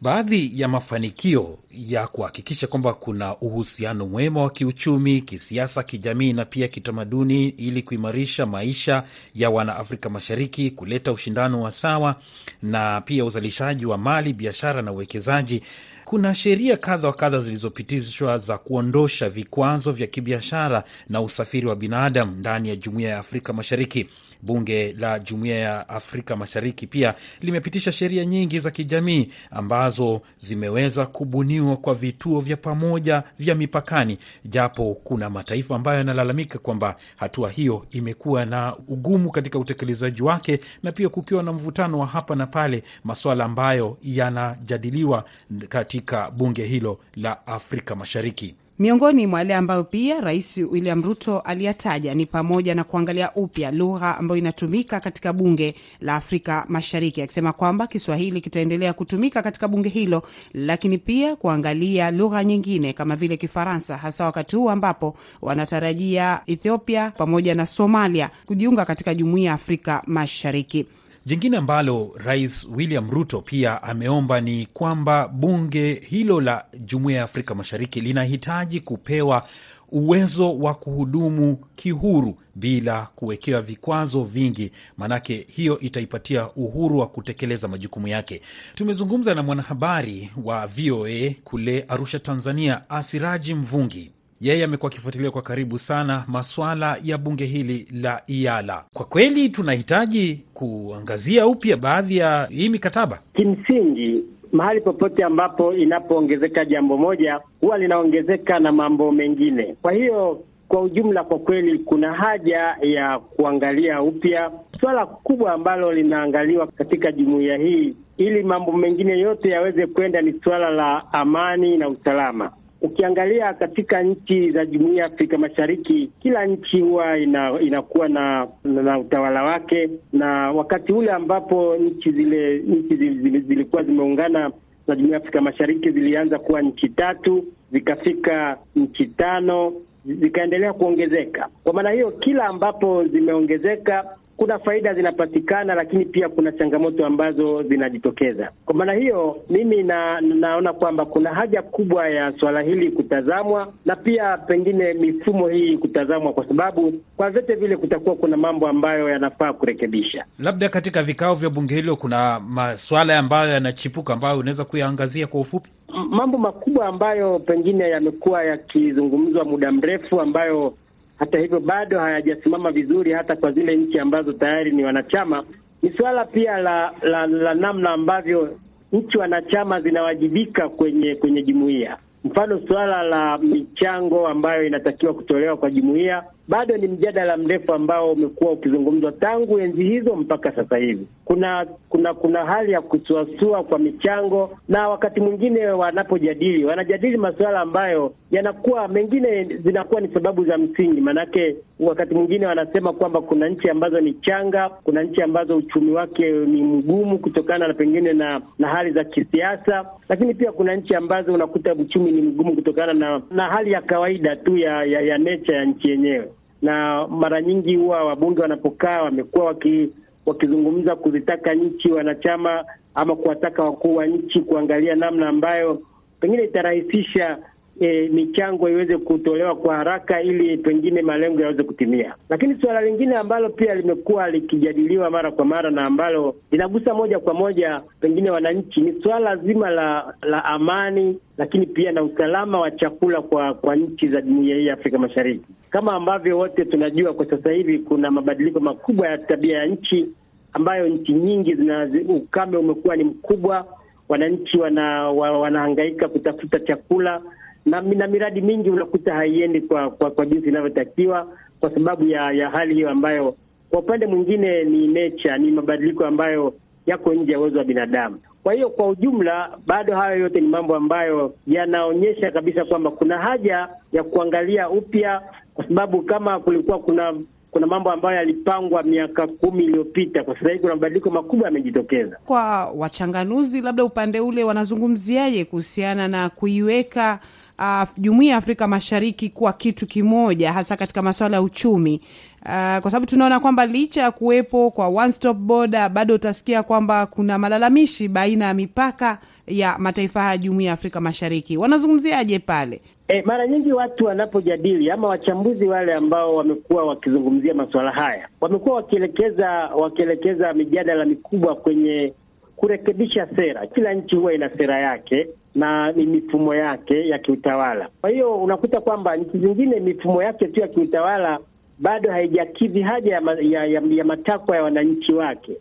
Baadhi 0.01 0.51
ya 0.61 0.67
mafanikio 0.67 1.57
ya 1.73 2.07
kuhakikisha 2.07 2.67
kwamba 2.67 2.93
kuna 2.93 3.38
uhusiano 3.38 4.07
mwema 4.07 4.41
wa 4.41 4.49
kiuchumi, 4.49 5.21
kisiasa, 5.21 5.83
kijamii 5.83 6.33
na 6.33 6.45
pia 6.45 6.67
kitamaduni 6.67 7.47
ili 7.49 7.81
kuimarisha 7.81 8.45
maisha 8.45 9.03
ya 9.36 9.49
Wanaafrika 9.49 10.09
Mashariki, 10.09 10.71
kuleta 10.71 11.12
ushindano 11.12 11.62
wa 11.62 11.71
sawa 11.71 12.15
na 12.63 13.01
pia 13.01 13.25
uzalishaji 13.25 13.86
wa 13.86 13.97
mali, 13.97 14.33
biashara 14.33 14.81
na 14.81 14.91
uwekezaji. 14.91 15.63
Kuna 16.05 16.33
sheria 16.36 16.77
kadha 16.77 17.07
wa 17.07 17.13
kadha 17.13 17.39
zilizopitishwa 17.41 18.38
za 18.38 18.57
kuondosha 18.57 19.29
vikwazo 19.29 19.91
vya 19.91 20.07
kibiashara 20.07 20.83
na 21.09 21.21
usafiri 21.21 21.67
wa 21.67 21.75
binadamu 21.75 22.36
ndani 22.36 22.69
ya 22.69 22.75
Jumuiya 22.75 23.09
ya 23.09 23.19
Afrika 23.19 23.53
Mashariki. 23.53 24.09
Bunge 24.43 24.93
la 24.99 25.19
Jumuiya 25.19 25.57
ya 25.59 25.89
Afrika 25.89 26.36
Mashariki 26.36 26.88
pia 26.88 27.13
limepitisha 27.41 27.91
sheria 27.91 28.25
nyingi 28.25 28.59
za 28.59 28.71
kijamii 28.71 29.29
ambazo 29.51 30.21
zimeweza 30.39 31.05
kubuniwa 31.05 31.62
kwa 31.78 31.95
vituo 31.95 32.39
vya 32.39 32.58
pamoja 32.58 33.23
vya 33.39 33.56
mipakani, 33.56 34.17
japo 34.45 34.97
kuna 35.04 35.30
mataifa 35.30 35.76
ambayo 35.76 35.97
yanalalamika 35.97 36.60
kwamba 36.60 36.95
hatua 37.15 37.49
hiyo 37.49 37.86
imekuwa 37.91 38.45
na 38.45 38.76
ugumu 38.88 39.32
katika 39.32 39.60
utekelezaji 39.60 40.23
wake, 40.23 40.60
na 40.84 40.91
pia 40.91 41.10
kukiwa 41.10 41.43
na 41.43 41.54
mvutano 41.54 41.99
wa 41.99 42.08
hapa 42.08 42.36
na 42.36 42.47
pale, 42.47 42.84
masuala 43.04 43.45
ambayo 43.45 43.97
yanajadiliwa 44.04 45.26
katika 45.69 46.32
bunge 46.32 46.65
hilo 46.65 46.99
la 47.15 47.47
Afrika 47.47 47.95
Mashariki. 47.95 48.56
Miongoni 48.79 49.27
mwa 49.27 49.39
yale 49.39 49.55
ambayo 49.55 49.83
pia 49.83 50.21
Rais 50.21 50.57
William 50.57 51.03
Ruto 51.03 51.39
aliyataja 51.39 52.13
ni 52.13 52.25
pamoja 52.25 52.75
na 52.75 52.83
kuangalia 52.83 53.31
upya 53.36 53.71
lugha 53.71 54.17
ambayo 54.17 54.38
inatumika 54.38 54.99
katika 54.99 55.33
bunge 55.33 55.75
la 56.01 56.15
Afrika 56.15 56.65
Mashariki, 56.69 57.21
akisema 57.21 57.53
kwamba 57.53 57.88
Kiswahili 57.88 58.41
kitaendelea 58.41 58.93
kutumika 58.93 59.41
katika 59.41 59.67
bunge 59.67 59.89
hilo, 59.89 60.23
lakini 60.53 60.97
pia 60.97 61.36
kuangalia 61.36 62.12
lugha 62.12 62.43
nyingine 62.43 62.93
kama 62.93 63.15
vile 63.15 63.38
Kifaransa, 63.38 63.97
hasa 63.97 64.25
wakati 64.25 64.55
huu 64.55 64.69
ambapo 64.69 65.15
wanatarajia 65.41 66.41
Ethiopia 66.47 67.12
pamoja 67.12 67.55
na 67.55 67.65
Somalia 67.65 68.29
kujiunga 68.45 68.86
katika 68.86 69.15
jumuiya 69.15 69.47
ya 69.47 69.53
Afrika 69.53 70.03
Mashariki. 70.07 70.86
Jingine 71.25 71.57
ambalo 71.57 72.12
Rais 72.17 72.67
William 72.75 73.12
Ruto 73.12 73.41
pia 73.41 73.83
ameomba 73.83 74.41
ni 74.41 74.65
kwamba 74.65 75.27
bunge 75.27 75.93
hilo 75.93 76.41
la 76.41 76.65
Jumuiya 76.79 77.17
ya 77.17 77.23
Afrika 77.23 77.55
Mashariki 77.55 78.01
linahitaji 78.01 78.79
kupewa 78.79 79.47
uwezo 79.91 80.57
wa 80.59 80.73
kuhudumu 80.75 81.57
kihuru 81.75 82.38
bila 82.55 83.07
kuwekewa 83.15 83.62
vikwazo 83.62 84.23
vingi, 84.23 84.71
maanake 84.97 85.47
hiyo 85.49 85.79
itaipatia 85.79 86.49
uhuru 86.55 86.99
wa 86.99 87.07
kutekeleza 87.07 87.67
majukumu 87.67 88.07
yake. 88.07 88.41
Tumezungumza 88.75 89.36
na 89.36 89.43
mwanahabari 89.43 90.29
wa 90.43 90.67
VOA 90.67 91.33
kule 91.43 91.86
Arusha, 91.88 92.19
Tanzania, 92.19 92.89
Asiraji 92.89 93.53
Mvungi. 93.53 94.12
Yeye 94.43 94.63
amekuwa 94.63 94.91
akifuatilia 94.91 95.32
kwa 95.32 95.41
karibu 95.41 95.77
sana 95.77 96.23
maswala 96.27 96.97
ya 97.03 97.17
bunge 97.17 97.45
hili 97.45 97.88
la 98.01 98.21
IALA. 98.27 98.86
Kwa 98.93 99.06
kweli 99.06 99.49
tunahitaji 99.49 100.43
kuangazia 100.53 101.47
upya 101.47 101.77
baadhi 101.77 102.17
ya 102.17 102.47
hii 102.51 102.69
mikataba. 102.69 103.19
Kimsingi, 103.34 104.23
mahali 104.51 104.82
popote 104.82 105.23
ambapo 105.23 105.73
inapoongezeka 105.73 106.65
jambo 106.65 106.97
moja 106.97 107.39
huwa 107.62 107.77
linaongezeka 107.77 108.60
na 108.60 108.71
mambo 108.71 109.12
mengine. 109.12 109.75
Kwa 109.82 109.91
hiyo 109.91 110.43
kwa 110.67 110.82
ujumla, 110.82 111.23
kwa 111.23 111.39
kweli 111.39 111.79
kuna 111.79 112.13
haja 112.13 112.75
ya 112.82 113.19
kuangalia 113.19 114.01
upya 114.01 114.51
suala 114.82 115.06
kubwa 115.06 115.53
ambalo 115.53 115.91
linaangaliwa 115.93 116.67
katika 116.67 117.12
jumuiya 117.12 117.58
hii, 117.58 117.95
ili 118.17 118.43
mambo 118.43 118.71
mengine 118.71 119.19
yote 119.19 119.49
yaweze 119.49 119.88
kwenda, 119.88 120.21
ni 120.21 120.34
suala 120.43 120.69
la 120.69 121.13
amani 121.13 121.77
na 121.77 121.89
usalama. 121.89 122.51
Ukiangalia 122.83 123.53
katika 123.53 124.03
nchi 124.03 124.51
za 124.51 124.65
jumuiya 124.65 124.99
ya 125.03 125.05
Afrika 125.13 125.37
Mashariki, 125.37 126.09
kila 126.19 126.45
nchi 126.45 126.79
huwa 126.81 127.17
ina, 127.17 127.59
inakuwa 127.61 128.09
na, 128.09 128.47
na 128.63 128.99
utawala 128.99 129.43
wake, 129.43 129.89
na 130.13 130.51
wakati 130.51 130.93
ule 130.93 131.11
ambapo 131.11 131.75
nchi 131.77 132.11
zile 132.11 132.57
nchi 132.59 132.95
zilikuwa 133.39 133.83
zimeungana 133.83 134.51
na 134.87 134.95
jumuiya 134.95 135.13
ya 135.15 135.21
Afrika 135.21 135.41
Mashariki 135.41 135.91
zilianza 135.91 136.39
kuwa 136.39 136.61
nchi 136.61 136.89
tatu, 136.89 137.45
zikafika 137.71 138.57
nchi 138.75 139.05
tano, 139.05 139.73
zikaendelea 140.05 140.73
kuongezeka. 140.73 141.49
Kwa 141.63 141.73
maana 141.73 141.91
hiyo, 141.91 142.11
kila 142.11 142.45
ambapo 142.45 143.03
zimeongezeka 143.07 144.05
kuna 144.37 144.59
faida 144.59 144.93
zinapatikana, 144.93 145.75
lakini 145.75 146.05
pia 146.05 146.29
kuna 146.29 146.51
changamoto 146.51 147.05
ambazo 147.05 147.63
zinajitokeza. 147.63 148.49
Kwa 148.65 148.75
maana 148.75 148.93
hiyo, 148.93 149.37
mimi 149.49 149.83
na, 149.83 150.21
naona 150.21 150.73
kwamba 150.73 151.05
kuna 151.05 151.29
haja 151.33 151.61
kubwa 151.61 152.09
ya 152.09 152.33
swala 152.39 152.61
hili 152.61 152.91
kutazamwa 152.91 153.73
na 153.85 153.95
pia 153.95 154.37
pengine 154.37 154.93
mifumo 154.93 155.47
hii 155.47 155.77
kutazamwa, 155.77 156.33
kwa 156.33 156.47
sababu 156.47 156.93
kwa 157.17 157.29
vyote 157.29 157.55
vile 157.55 157.77
kutakuwa 157.77 158.15
kuna 158.15 158.37
mambo 158.37 158.67
ambayo 158.67 159.09
yanafaa 159.09 159.53
kurekebisha. 159.53 160.25
Labda 160.39 160.69
katika 160.69 161.03
vikao 161.03 161.35
vya 161.35 161.49
bunge 161.49 161.75
hilo 161.75 161.95
kuna 161.95 162.39
maswala 162.39 163.19
ambayo 163.19 163.49
yanachipuka 163.51 164.13
ambayo 164.13 164.39
unaweza 164.39 164.65
kuyaangazia 164.65 165.27
kwa 165.27 165.39
ufupi. 165.41 165.69
Mambo 166.09 166.37
makubwa 166.37 166.87
ambayo 166.87 167.39
pengine 167.39 167.89
yamekuwa 167.89 168.43
yakizungumzwa 168.43 169.45
muda 169.45 169.71
mrefu 169.71 170.21
ambayo 170.21 170.73
hata 171.19 171.39
hivyo 171.39 171.60
bado 171.60 171.99
hayajasimama 171.99 172.71
vizuri 172.71 173.12
hata 173.12 173.36
kwa 173.36 173.52
zile 173.52 173.76
nchi 173.76 173.99
ambazo 173.99 174.34
tayari 174.34 174.71
ni 174.71 174.84
wanachama. 174.84 175.43
Ni 175.82 175.91
suala 175.97 176.26
pia 176.26 176.58
la, 176.58 176.93
la, 177.02 177.28
la 177.28 177.54
namna 177.54 177.89
ambavyo 177.89 178.58
nchi 178.91 179.17
wanachama 179.17 179.82
zinawajibika 179.82 180.69
kwenye 180.69 181.15
kwenye 181.15 181.43
jumuiya. 181.43 181.97
Mfano, 182.23 182.62
suala 182.67 183.04
la 183.04 183.38
michango 183.38 184.28
ambayo 184.28 184.65
inatakiwa 184.67 185.13
kutolewa 185.13 185.58
kwa 185.58 185.71
jumuiya 185.71 186.23
bado 186.47 186.77
ni 186.77 186.88
mjadala 186.88 187.38
mrefu 187.38 187.73
ambao 187.73 188.12
umekuwa 188.12 188.51
ukizungumzwa 188.51 189.12
tangu 189.12 189.60
enzi 189.60 189.84
hizo 189.84 190.15
mpaka 190.15 190.51
sasa 190.51 190.77
hivi. 190.77 191.08
Kuna 191.25 191.65
kuna 191.89 192.13
kuna 192.13 192.45
hali 192.45 192.71
ya 192.71 192.82
kusuasua 192.82 193.63
kwa 193.63 193.79
michango, 193.79 194.58
na 194.69 194.89
wakati 194.89 195.19
mwingine 195.19 195.65
wanapojadili 195.67 196.65
wanajadili 196.65 197.17
masuala 197.17 197.60
ambayo 197.60 198.13
yanakuwa 198.32 198.88
mengine 198.88 199.43
zinakuwa 199.43 200.01
ni 200.01 200.08
sababu 200.08 200.45
za 200.45 200.58
msingi. 200.58 201.01
Maanake 201.01 201.56
wakati 201.79 202.13
mwingine 202.15 202.45
wanasema 202.45 202.93
kwamba 202.93 203.21
kuna 203.21 203.49
nchi 203.49 203.69
ambazo 203.69 203.99
ni 204.01 204.13
changa, 204.13 204.69
kuna 204.69 205.03
nchi 205.03 205.21
ambazo 205.21 205.58
uchumi 205.58 205.91
wake 205.91 206.32
ni 206.32 206.63
mgumu 206.63 207.19
kutokana 207.19 207.67
na 207.67 207.73
pengine 207.73 208.13
na 208.13 208.41
na 208.60 208.67
hali 208.67 208.91
za 208.91 209.03
kisiasa, 209.03 209.86
lakini 210.10 210.34
pia 210.34 210.51
kuna 210.51 210.75
nchi 210.75 210.95
ambazo 210.95 211.34
unakuta 211.34 211.73
uchumi 211.75 212.12
ni 212.12 212.21
mgumu 212.21 212.56
kutokana 212.56 212.93
na 212.93 213.21
na 213.32 213.43
hali 213.43 213.71
ya 213.71 213.82
kawaida 213.82 214.36
tu 214.36 214.58
ya 214.58 214.84
ya, 214.86 215.01
ya 215.01 215.17
nature 215.17 215.58
ya 215.58 215.65
nchi 215.65 215.89
yenyewe 215.89 216.27
na 216.63 217.08
mara 217.08 217.41
nyingi 217.41 217.76
huwa 217.76 218.04
wabunge 218.04 218.41
wanapokaa 218.41 219.02
wamekuwa 219.02 219.45
waki 219.45 219.89
wakizungumza 220.26 220.95
kuzitaka 220.95 221.54
nchi 221.54 221.91
wanachama 221.91 222.65
ama 222.95 223.15
kuwataka 223.15 223.63
wakuu 223.63 223.95
wa 223.95 224.06
nchi 224.08 224.39
kuangalia 224.41 224.95
namna 224.95 225.30
ambayo 225.30 225.82
pengine 226.19 226.43
itarahisisha 226.43 227.38
e, 227.79 228.09
michango 228.09 228.69
iweze 228.69 228.97
kutolewa 228.97 229.55
kwa 229.55 229.75
haraka 229.75 230.21
ili 230.21 230.57
pengine 230.57 231.01
malengo 231.01 231.41
yaweze 231.41 231.63
kutimia. 231.63 232.15
Lakini 232.29 232.55
suala 232.62 232.81
lingine 232.81 233.15
ambalo 233.15 233.49
pia 233.49 233.75
limekuwa 233.75 234.29
likijadiliwa 234.29 235.09
mara 235.09 235.31
kwa 235.31 235.45
mara 235.45 235.71
na 235.71 235.86
ambalo 235.86 236.36
linagusa 236.51 236.93
moja 236.93 237.19
kwa 237.19 237.33
moja 237.33 237.81
pengine 237.99 238.29
wananchi 238.31 238.81
ni 238.81 239.01
suala 239.01 239.36
zima 239.36 239.69
la 239.69 240.13
la 240.21 240.45
amani, 240.45 241.19
lakini 241.38 241.65
pia 241.65 241.91
na 241.91 242.03
usalama 242.03 242.59
wa 242.59 242.71
chakula 242.71 243.21
kwa 243.21 243.53
kwa 243.53 243.75
nchi 243.75 244.07
za 244.07 244.21
jumuiya 244.21 244.55
hii 244.57 244.65
ya 244.65 244.73
Afrika 244.73 244.97
Mashariki. 244.97 245.45
Kama 245.69 245.93
ambavyo 245.93 246.38
wote 246.38 246.65
tunajua 246.65 247.13
kwa 247.13 247.25
sasa 247.25 247.51
hivi 247.51 247.79
kuna 247.79 248.12
mabadiliko 248.12 248.59
makubwa 248.59 249.07
ya 249.07 249.17
tabia 249.17 249.57
ya 249.57 249.65
nchi 249.65 250.07
ambayo 250.53 250.88
nchi 250.88 251.13
nyingi 251.13 251.55
zina 251.55 251.89
ukame 252.09 252.57
umekuwa 252.57 252.95
ni 252.95 253.03
mkubwa, 253.03 253.65
wananchi 254.09 254.57
wana, 254.57 255.09
wa, 255.12 255.39
wanahangaika 255.39 256.07
kutafuta 256.07 256.59
chakula 256.59 257.21
na, 257.65 257.82
na 257.82 258.08
miradi 258.08 258.41
mingi 258.41 258.69
unakuta 258.69 259.13
haiendi 259.13 259.62
kwa 259.62 259.89
kwa, 259.91 260.12
kwa 260.12 260.26
jinsi 260.26 260.47
inavyotakiwa 260.49 261.28
kwa 261.60 261.69
sababu 261.73 262.06
ya, 262.08 262.32
ya 262.32 262.49
hali 262.49 262.73
hiyo 262.73 262.89
ambayo 262.89 263.36
kwa 263.69 263.80
upande 263.80 264.08
mwingine 264.08 264.63
ni 264.63 264.88
nature, 264.88 265.38
ni 265.38 265.52
mabadiliko 265.52 266.06
ambayo 266.06 266.54
yako 266.86 267.13
nje 267.13 267.32
ya 267.32 267.39
uwezo 267.39 267.58
wa 267.58 267.63
binadamu. 267.63 268.19
Kwa 268.43 268.54
hiyo 268.54 268.69
kwa 268.69 268.88
ujumla, 268.88 269.58
bado 269.67 269.95
hayo 269.95 270.19
yote 270.19 270.41
ni 270.41 270.47
mambo 270.47 270.76
ambayo 270.76 271.34
yanaonyesha 271.47 272.32
kabisa 272.32 272.65
kwamba 272.65 272.91
kuna 272.91 273.17
haja 273.17 273.67
ya 273.93 274.04
kuangalia 274.04 274.69
upya, 274.69 275.21
kwa 275.54 275.67
sababu 275.67 276.02
kama 276.02 276.39
kulikuwa 276.39 276.80
kuna 276.80 277.13
kuna 277.52 277.67
mambo 277.67 277.91
ambayo 277.91 278.17
yalipangwa 278.17 278.84
miaka 278.84 279.28
kumi 279.28 279.63
iliyopita, 279.63 280.23
kwa 280.23 280.34
sasa 280.36 280.47
hivi 280.49 280.60
kuna 280.60 280.76
mabadiliko 280.76 281.10
makubwa 281.10 281.47
yamejitokeza. 281.47 282.17
Kwa 282.26 282.65
wachanganuzi, 282.71 283.62
labda 283.62 283.84
upande 283.86 284.19
ule 284.19 284.43
wanazungumziaje 284.43 285.45
kuhusiana 285.45 286.08
na 286.08 286.30
kuiweka 286.30 287.19
uh, 287.59 288.23
ya 288.25 288.37
Afrika 288.37 288.67
Mashariki 288.67 289.29
kuwa 289.29 289.53
kitu 289.53 289.87
kimoja, 289.87 290.53
hasa 290.53 290.77
katika 290.77 291.01
masuala 291.01 291.37
ya 291.37 291.41
uchumi 291.43 292.01
uh, 292.41 292.77
kwa 292.81 292.91
sababu 292.91 293.05
tunaona 293.05 293.39
kwamba 293.39 293.65
licha 293.65 294.01
ya 294.01 294.11
kuwepo 294.11 294.71
kwa 294.71 294.87
one 294.87 295.11
stop 295.11 295.37
border, 295.37 295.89
bado 295.89 296.15
utasikia 296.15 296.63
kwamba 296.63 297.05
kuna 297.05 297.37
malalamishi 297.37 298.07
baina 298.07 298.45
ya 298.45 298.53
mipaka 298.53 299.17
ya 299.47 299.75
mataifa 299.77 300.21
haya 300.21 300.37
jumuiya 300.37 300.67
ya 300.67 300.73
Afrika 300.73 301.01
Mashariki. 301.01 301.57
Wanazungumziaje 301.57 302.39
pale? 302.39 302.81
E, 303.07 303.21
mara 303.21 303.47
nyingi 303.47 303.73
watu 303.73 304.05
wanapojadili 304.05 304.91
ama 304.91 305.07
wachambuzi 305.07 305.65
wale 305.65 305.93
ambao 305.93 306.35
wamekuwa 306.35 306.85
wakizungumzia 306.85 307.53
masuala 307.53 307.91
haya 307.91 308.27
wamekuwa 308.41 308.75
wakielekeza 308.75 309.49
wakielekeza 309.75 310.53
mijadala 310.53 311.05
mikubwa 311.05 311.55
kwenye 311.55 312.13
kurekebisha 312.55 313.27
sera. 313.35 313.67
Kila 313.67 313.93
nchi 313.93 314.15
huwa 314.15 314.33
ina 314.33 314.49
sera 314.57 314.79
yake 314.79 315.27
na 315.55 315.91
ni 315.91 316.05
mifumo 316.05 316.55
yake 316.55 317.07
ya 317.07 317.19
kiutawala. 317.19 317.89
Kwa 318.01 318.09
hiyo 318.09 318.35
unakuta 318.35 318.81
kwamba 318.81 319.15
nchi 319.17 319.37
zingine 319.37 319.79
mifumo 319.79 320.23
yake 320.23 320.47
tu 320.47 320.59
ya 320.59 320.67
kiutawala 320.67 321.39
bado 321.79 322.11
haijakidhi 322.11 322.81
haja 322.81 323.13
ya, 323.13 323.21
ma, 323.21 323.31
ya, 323.31 323.65
ya, 323.65 323.81
ya 323.89 324.03
matakwa 324.05 324.55
ya 324.55 324.63
wananchi 324.63 325.13
wake. 325.13 325.57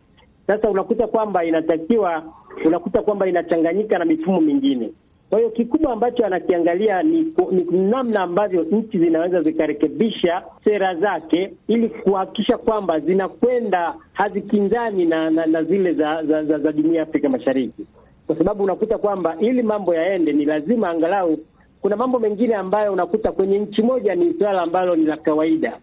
Sasa 0.46 0.70
unakuta 0.70 1.07
kwamba 1.07 1.44
inatakiwa, 1.44 2.22
unakuta 2.64 3.02
kwamba 3.02 3.26
inachanganyika 3.28 3.98
na 3.98 4.05
mifumo 4.05 4.40
mingine. 4.40 4.90
Kwa 5.33 5.38
hiyo 5.38 5.50
kikubwa 5.50 5.92
ambacho 5.92 6.26
anakiangalia 6.26 7.02
ni, 7.02 7.33
ni 7.50 7.64
namna 7.90 8.20
ambavyo 8.20 8.62
nchi 8.62 8.98
zinaweza 8.98 9.42
zikarekebisha 9.42 10.42
sera 10.64 10.94
zake 10.94 11.52
ili 11.68 11.88
kuhakikisha 11.88 12.59
kwamba 12.59 13.00
zinakwenda 13.00 13.94
hazikinzani 14.12 15.05
na, 15.05 15.31
na, 15.31 15.46
na 15.46 15.62
zile 15.64 15.92
za, 15.92 16.24
za, 16.24 16.44
za, 16.44 16.59
za 16.59 16.72
jumuiya 16.72 16.96
ya 16.96 17.02
Afrika 17.09 17.28
Mashariki, 17.28 17.87
kwa 18.26 18.37
sababu 18.38 18.64
unakuta 18.64 18.98
kwamba 18.98 19.37
ili 19.40 19.62
mambo 19.62 19.94
yaende 19.94 20.32
ni 20.32 20.44
lazima 20.44 20.88
angalau 20.90 21.38
kuna 21.82 21.96
mambo 21.96 22.18
mengine 22.18 22.54
ambayo 22.54 22.92
unakuta 22.92 23.32
kwenye 23.32 23.58
nchi 23.58 23.82
moja 23.82 24.14
ni 24.14 24.35
swala 24.38 24.62
ambalo 24.62 24.96
ni 24.96 25.04
la 25.04 25.16
kawaida, 25.16 25.78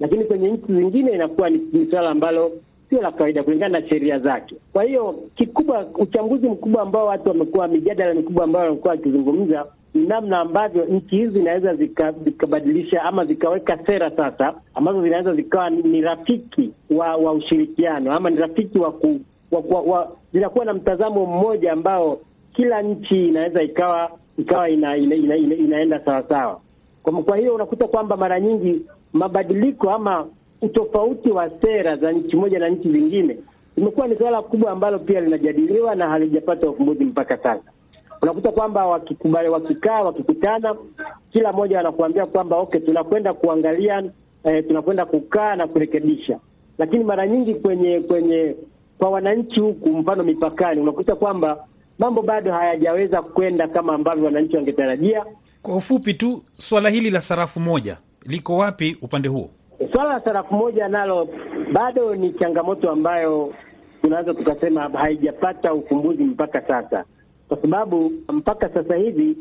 lakini 0.00 0.24
kwenye 0.24 0.48
nchi 0.50 0.72
zingine 0.72 1.12
inakuwa 1.12 1.50
ni, 1.50 1.86
suala 1.90 2.10
ambalo 2.10 2.52
sio 2.90 3.02
la 3.02 3.12
kawaida 3.12 3.42
kulingana 3.42 3.80
na 3.80 3.88
sheria 3.88 4.18
zake. 4.18 4.54
Kwa 4.72 4.84
hiyo 4.84 5.14
kikubwa, 5.34 5.86
uchambuzi 5.94 6.48
mkubwa 6.48 6.82
ambao 6.82 7.06
watu 7.06 7.28
wamekuwa, 7.28 7.68
mijadala 7.68 8.14
mikubwa 8.14 8.44
ambayo 8.44 8.66
wamekuwa 8.66 8.90
wakizungumza 8.94 9.66
ni 9.94 10.06
namna 10.06 10.38
ambavyo 10.38 10.84
nchi 10.84 11.16
hizi 11.16 11.32
zinaweza 11.32 11.74
zikabadilisha 12.24 12.90
zika 12.90 13.02
ama 13.02 13.24
zikaweka 13.24 13.78
sera 13.86 14.10
sasa 14.10 14.54
ambazo 14.74 15.02
zinaweza 15.02 15.34
zikawa 15.34 15.70
ni 15.70 16.00
rafiki 16.00 16.70
wa, 16.90 17.16
wa 17.16 17.32
ushirikiano 17.32 18.12
ama 18.12 18.30
ni 18.30 18.36
rafiki 18.36 18.78
wa 18.78 18.92
zinakuwa 20.32 20.64
na 20.64 20.74
mtazamo 20.74 21.26
mmoja 21.26 21.72
ambao 21.72 22.18
kila 22.52 22.82
nchi 22.82 23.28
inaweza 23.28 23.62
ikawa 23.62 24.10
ikawa 24.38 24.68
ina, 24.70 24.96
ina, 24.96 25.14
ina, 25.14 25.36
ina, 25.36 25.54
inaenda 25.54 26.00
sawasawa. 26.04 26.60
Kwa, 27.02 27.22
kwa 27.22 27.36
hiyo 27.36 27.54
unakuta 27.54 27.86
kwamba 27.86 28.16
mara 28.16 28.40
nyingi 28.40 28.82
mabadiliko 29.12 29.90
ama 29.90 30.26
utofauti 30.62 31.30
wa 31.30 31.50
sera 31.50 31.96
za 31.96 32.12
nchi 32.12 32.36
moja 32.36 32.58
na 32.58 32.68
nchi 32.68 32.92
zingine 32.92 33.36
imekuwa 33.76 34.08
ni 34.08 34.16
suala 34.16 34.42
kubwa 34.42 34.70
ambalo 34.70 34.98
pia 34.98 35.20
linajadiliwa 35.20 35.94
na 35.94 36.08
halijapata 36.08 36.68
ufumbuzi 36.70 37.04
mpaka 37.04 37.36
sasa. 37.36 37.62
Unakuta 38.22 38.52
kwamba 38.52 38.86
wakikubali, 38.86 39.48
wakikaa, 39.48 40.02
wakikutana, 40.02 40.76
kila 41.30 41.52
mmoja 41.52 41.80
anakuambia 41.80 42.26
kwamba 42.26 42.56
okay, 42.56 42.80
tunakwenda 42.80 43.34
kuangalia 43.34 44.04
eh, 44.44 44.64
tunakwenda 44.66 45.06
kukaa 45.06 45.56
na 45.56 45.66
kurekebisha, 45.66 46.38
lakini 46.78 47.04
mara 47.04 47.26
nyingi 47.26 47.54
kwenye 47.54 48.00
kwenye 48.00 48.56
kwa 48.98 49.10
wananchi 49.10 49.60
huku, 49.60 49.88
mfano 49.88 50.24
mipakani, 50.24 50.80
unakuta 50.80 51.14
kwamba 51.16 51.64
mambo 51.98 52.22
bado 52.22 52.52
hayajaweza 52.52 53.22
kwenda 53.22 53.68
kama 53.68 53.94
ambavyo 53.94 54.24
wananchi 54.24 54.56
wangetarajia. 54.56 55.24
Kwa 55.62 55.76
ufupi 55.76 56.14
tu, 56.14 56.42
swala 56.52 56.88
hili 56.88 57.10
la 57.10 57.20
sarafu 57.20 57.60
moja 57.60 57.98
liko 58.26 58.56
wapi 58.56 58.96
upande 59.02 59.28
huo? 59.28 59.50
Swala 59.92 60.12
la 60.12 60.20
sarafu 60.24 60.54
moja 60.54 60.88
nalo 60.88 61.28
bado 61.72 62.14
ni 62.14 62.32
changamoto 62.32 62.90
ambayo 62.90 63.54
tunaweza 64.02 64.34
tukasema 64.34 64.88
haijapata 64.88 65.74
ufumbuzi 65.74 66.24
mpaka 66.24 66.62
sasa, 66.62 67.04
kwa 67.48 67.56
sababu 67.62 68.12
mpaka 68.32 68.68
sasa 68.68 68.96
hivi 68.96 69.36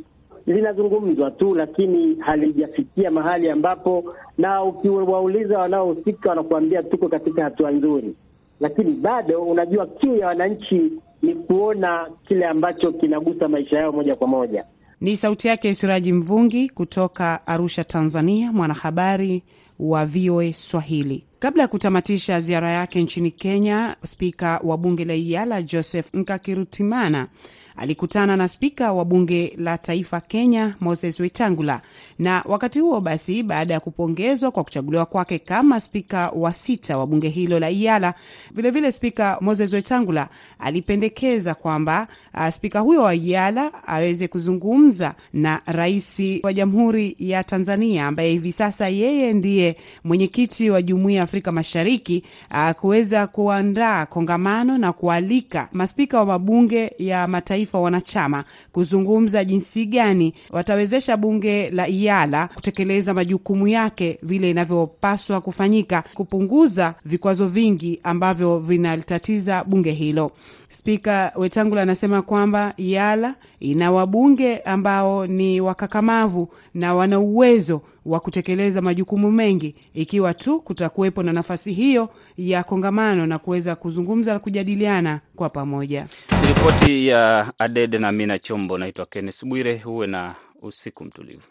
linazungumzwa 0.48 1.32
tu, 1.32 1.56
lakini 1.56 2.16
halijafikia 2.20 3.12
mahali 3.12 3.50
ambapo, 3.50 4.14
na 4.38 4.64
ukiwauliza 4.64 5.60
wanaohusika 5.60 6.30
wanakuambia 6.30 6.84
tuko 6.84 7.10
katika 7.10 7.44
hatua 7.44 7.72
nzuri, 7.72 8.16
lakini 8.64 8.92
bado 8.92 9.42
unajua, 9.44 9.86
kiu 9.88 10.16
ya 10.16 10.28
wananchi 10.28 10.92
ni 11.22 11.36
kuona 11.36 12.10
kile 12.28 12.46
ambacho 12.46 12.92
kinagusa 12.92 13.48
maisha 13.48 13.78
yao 13.78 13.92
moja 13.92 14.16
kwa 14.16 14.28
moja. 14.28 14.66
Ni 15.02 15.18
sauti 15.18 15.48
yake 15.48 15.74
Siraji 15.76 16.14
Mvungi 16.14 16.70
kutoka 16.70 17.48
Arusha, 17.48 17.84
Tanzania, 17.84 18.52
mwanahabari 18.52 19.44
wa 19.80 20.06
VOA 20.06 20.54
Swahili. 20.54 21.24
Kabla 21.40 21.62
ya 21.64 21.68
kutamatisha 21.68 22.40
ziara 22.40 22.72
yake 22.72 23.02
nchini 23.04 23.32
Kenya, 23.32 23.96
spika 24.06 24.60
wa 24.64 24.78
bunge 24.78 25.06
la 25.06 25.14
Iala 25.16 25.62
Joseph 25.62 26.14
Nkakirutimana 26.14 27.28
alikutana 27.78 28.38
na 28.38 28.48
spika 28.48 28.94
wa 28.94 29.06
bunge 29.06 29.54
la 29.58 29.78
taifa 29.78 30.22
Kenya 30.22 30.76
Moses 30.80 31.20
Wetangula, 31.20 31.82
na 32.20 32.44
wakati 32.46 32.80
huo 32.80 33.02
basi, 33.02 33.44
baada 33.44 33.74
ya 33.74 33.80
kupongezwa 33.80 34.52
kwa 34.52 34.64
kuchaguliwa 34.64 35.06
kwake 35.06 35.40
kama 35.40 35.80
spika 35.80 36.30
wa 36.36 36.54
sita 36.54 36.98
wa 36.98 37.08
bunge 37.08 37.30
hilo 37.30 37.60
la 37.60 37.70
Iala, 37.70 38.14
vilevile 38.52 38.92
spika 38.92 39.38
Moses 39.42 39.74
Wetangula 39.74 40.28
alipendekeza 40.60 41.54
kwamba 41.56 42.08
uh, 42.34 42.50
spika 42.50 42.80
huyo 42.80 43.02
wa 43.02 43.16
Iala 43.16 43.72
aweze 43.88 44.28
kuzungumza 44.28 45.16
na 45.34 45.62
rais 45.66 46.22
wa 46.44 46.54
Jamhuri 46.54 47.16
ya 47.20 47.44
Tanzania 47.44 48.08
ambaye 48.08 48.32
hivi 48.32 48.52
sasa 48.52 48.90
yeye 48.90 49.34
ndiye 49.34 49.76
mwenyekiti 50.04 50.70
wa 50.70 50.82
Jumuiya 50.82 51.18
ya 51.18 51.24
Afrika 51.24 51.52
Mashariki 51.52 52.24
uh, 52.52 52.72
kuweza 52.72 53.28
kuandaa 53.28 54.06
kongamano 54.06 54.78
na 54.78 54.94
kualika 54.94 55.70
maspika 55.72 56.20
wa 56.20 56.26
mabunge 56.26 56.92
ya 56.98 57.28
mataifa 57.28 57.63
wanachama 57.72 58.44
kuzungumza 58.72 59.44
jinsi 59.46 59.86
gani 59.86 60.34
watawezesha 60.52 61.18
bunge 61.18 61.70
la 61.70 61.88
Iala 61.88 62.48
kutekeleza 62.56 63.14
majukumu 63.14 63.68
yake 63.68 64.20
vile 64.24 64.50
inavyopaswa 64.50 65.42
kufanyika, 65.42 66.04
kupunguza 66.14 66.96
vikwazo 67.06 67.48
vingi 67.48 68.00
ambavyo 68.04 68.60
vinalitatiza 68.60 69.64
bunge 69.64 69.92
hilo. 69.92 70.32
Spika 70.74 71.32
Wetangula 71.36 71.82
anasema 71.82 72.22
kwamba 72.22 72.74
Yala 72.78 73.36
ina 73.60 73.92
wabunge 73.92 74.58
ambao 74.58 75.28
ni 75.28 75.62
wakakamavu 75.62 76.54
na 76.74 76.96
wana 76.96 77.20
uwezo 77.20 77.82
wa 78.06 78.20
kutekeleza 78.20 78.82
majukumu 78.82 79.32
mengi, 79.32 79.76
ikiwa 79.94 80.34
tu 80.34 80.60
kutakuwepo 80.62 81.24
na 81.24 81.34
nafasi 81.34 81.74
hiyo 81.74 82.10
ya 82.38 82.64
kongamano 82.64 83.28
na 83.28 83.40
kuweza 83.40 83.76
kuzungumza 83.76 84.34
na 84.34 84.40
kujadiliana 84.40 85.20
kwa 85.36 85.50
pamoja. 85.50 86.08
Ripoti 86.48 87.08
ya 87.08 87.54
Adede 87.60 87.98
na 87.98 88.12
Mina 88.12 88.40
Chombo. 88.40 88.78
Naitwa 88.78 89.06
Kennes 89.06 89.46
Bwire, 89.46 89.78
huwe 89.78 90.08
na 90.08 90.36
usiku 90.62 91.04
mtulivu. 91.06 91.44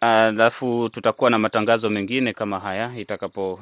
alafu 0.00 0.88
tutakuwa 0.88 1.30
na 1.30 1.38
matangazo 1.38 1.90
mengine 1.90 2.32
kama 2.32 2.60
haya 2.60 2.92
itakapo 2.98 3.60